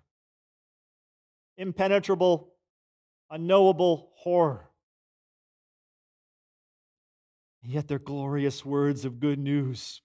impenetrable, 1.59 2.55
unknowable 3.31 4.13
horror. 4.15 4.71
Yet 7.63 7.89
they're 7.89 7.99
glorious 7.99 8.65
words 8.65 9.05
of 9.05 9.21
good 9.21 9.39
news. 9.39 10.01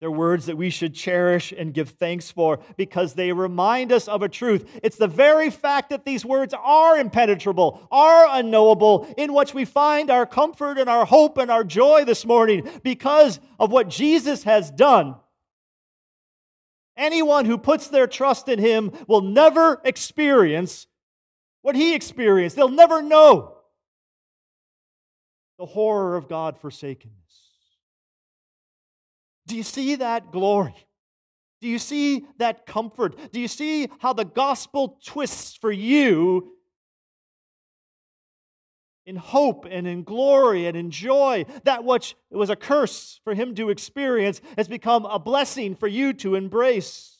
They're 0.00 0.10
words 0.10 0.46
that 0.46 0.56
we 0.56 0.70
should 0.70 0.94
cherish 0.94 1.52
and 1.56 1.74
give 1.74 1.90
thanks 1.90 2.30
for 2.30 2.60
because 2.76 3.14
they 3.14 3.32
remind 3.32 3.90
us 3.90 4.06
of 4.06 4.22
a 4.22 4.28
truth. 4.28 4.78
It's 4.82 4.96
the 4.96 5.08
very 5.08 5.50
fact 5.50 5.90
that 5.90 6.04
these 6.04 6.24
words 6.24 6.54
are 6.54 6.96
impenetrable, 6.96 7.88
are 7.90 8.26
unknowable, 8.30 9.12
in 9.16 9.34
which 9.34 9.54
we 9.54 9.64
find 9.64 10.08
our 10.08 10.24
comfort 10.24 10.78
and 10.78 10.88
our 10.88 11.04
hope 11.04 11.36
and 11.36 11.50
our 11.50 11.64
joy 11.64 12.04
this 12.04 12.24
morning 12.24 12.68
because 12.84 13.40
of 13.58 13.72
what 13.72 13.88
Jesus 13.88 14.44
has 14.44 14.70
done. 14.70 15.16
Anyone 16.96 17.44
who 17.44 17.58
puts 17.58 17.88
their 17.88 18.06
trust 18.06 18.48
in 18.48 18.60
him 18.60 18.92
will 19.08 19.20
never 19.20 19.80
experience 19.84 20.86
what 21.62 21.74
he 21.74 21.94
experienced. 21.94 22.54
They'll 22.54 22.68
never 22.68 23.02
know 23.02 23.56
the 25.58 25.66
horror 25.66 26.16
of 26.16 26.28
God 26.28 26.56
forsaken. 26.56 27.10
Do 29.48 29.56
you 29.56 29.62
see 29.62 29.96
that 29.96 30.30
glory? 30.30 30.74
Do 31.60 31.68
you 31.68 31.78
see 31.78 32.26
that 32.36 32.66
comfort? 32.66 33.32
Do 33.32 33.40
you 33.40 33.48
see 33.48 33.88
how 33.98 34.12
the 34.12 34.24
gospel 34.24 34.98
twists 35.04 35.56
for 35.56 35.72
you 35.72 36.52
in 39.06 39.16
hope 39.16 39.66
and 39.68 39.86
in 39.86 40.04
glory 40.04 40.66
and 40.66 40.76
in 40.76 40.90
joy? 40.90 41.46
That 41.64 41.82
which 41.82 42.14
was 42.30 42.50
a 42.50 42.56
curse 42.56 43.20
for 43.24 43.34
him 43.34 43.54
to 43.54 43.70
experience 43.70 44.42
has 44.56 44.68
become 44.68 45.06
a 45.06 45.18
blessing 45.18 45.74
for 45.74 45.88
you 45.88 46.12
to 46.12 46.34
embrace. 46.34 47.16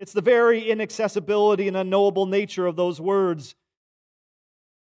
It's 0.00 0.14
the 0.14 0.22
very 0.22 0.70
inaccessibility 0.70 1.68
and 1.68 1.76
unknowable 1.76 2.24
nature 2.24 2.66
of 2.66 2.76
those 2.76 2.98
words 2.98 3.54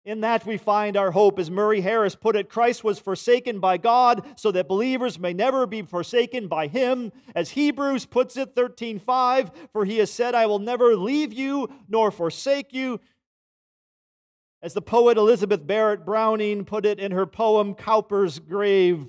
in 0.06 0.22
that 0.22 0.46
we 0.46 0.56
find 0.56 0.96
our 0.96 1.12
hope. 1.12 1.40
As 1.40 1.50
Murray 1.50 1.82
Harris 1.82 2.16
put 2.16 2.36
it, 2.36 2.48
Christ 2.48 2.84
was 2.84 3.00
forsaken 3.00 3.60
by 3.60 3.78
God 3.78 4.24
so 4.38 4.52
that 4.52 4.68
believers 4.68 5.18
may 5.20 5.34
never 5.34 5.66
be 5.66 5.82
forsaken 5.82 6.48
by 6.48 6.68
him. 6.68 7.12
As 7.34 7.52
Hebrews 7.52 8.06
puts 8.06 8.38
it, 8.38 8.56
13:5, 8.56 9.52
for 9.74 9.84
he 9.84 9.98
has 9.98 10.12
said, 10.12 10.36
I 10.36 10.46
will 10.46 10.60
never 10.60 10.96
leave 10.96 11.34
you 11.34 11.68
nor 11.90 12.12
forsake 12.12 12.72
you. 12.72 13.00
As 14.62 14.74
the 14.74 14.82
poet 14.82 15.18
Elizabeth 15.18 15.66
Barrett 15.66 16.06
Browning 16.06 16.66
put 16.66 16.86
it 16.86 17.00
in 17.00 17.12
her 17.12 17.26
poem 17.26 17.74
Cowper's 17.76 18.40
Grave, 18.40 19.08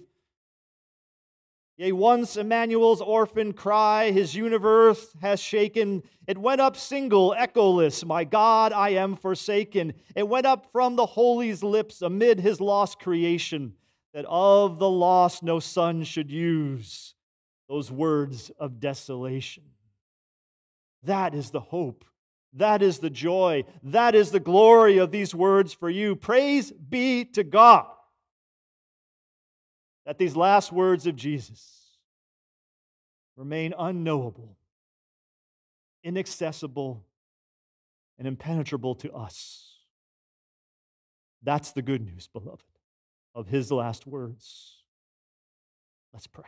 Yea, 1.79 1.93
once 1.93 2.39
Emmanuel's 2.39 3.03
orphan 3.03 3.53
cry 3.53 4.11
his 4.11 4.35
universe 4.35 5.15
has 5.21 5.39
shaken. 5.39 6.03
It 6.27 6.39
went 6.39 6.61
up 6.61 6.75
single, 6.75 7.35
echoless, 7.39 8.05
My 8.05 8.25
God, 8.25 8.73
I 8.73 8.91
am 8.91 9.15
forsaken. 9.15 9.93
It 10.15 10.27
went 10.27 10.47
up 10.47 10.73
from 10.73 10.97
the 10.97 11.05
Holy's 11.05 11.63
lips 11.63 12.01
amid 12.01 12.41
his 12.41 12.63
lost 12.63 12.99
creation, 12.99 13.75
that 14.15 14.25
of 14.27 14.79
the 14.79 14.89
lost 14.89 15.43
no 15.43 15.61
son 15.61 16.03
should 16.05 16.31
use 16.31 17.15
those 17.69 17.91
words 17.91 18.51
of 18.59 18.81
desolation. 18.81 19.65
That 21.03 21.35
is 21.35 21.51
the 21.51 21.61
hope. 21.61 22.07
That 22.55 22.81
is 22.81 23.01
the 23.01 23.11
joy. 23.11 23.65
That 23.83 24.15
is 24.15 24.31
the 24.31 24.41
glory 24.41 24.97
of 24.97 25.11
these 25.11 25.35
words 25.35 25.75
for 25.75 25.91
you. 25.91 26.17
Praise 26.17 26.73
be 26.73 27.27
to 27.27 27.45
God 27.45 27.96
that 30.07 30.19
these 30.19 30.37
last 30.37 30.73
words 30.73 31.07
of 31.07 31.17
Jesus 31.17 31.99
remain 33.37 33.75
unknowable, 33.79 34.57
inaccessible, 36.03 37.05
and 38.19 38.27
impenetrable 38.27 38.95
to 38.95 39.13
us. 39.13 39.81
That's 41.43 41.73
the 41.73 41.83
good 41.83 42.03
news, 42.03 42.29
beloved, 42.29 42.63
of 43.35 43.49
his 43.49 43.71
last 43.71 44.07
words. 44.07 44.85
Let's 46.15 46.27
pray. 46.27 46.47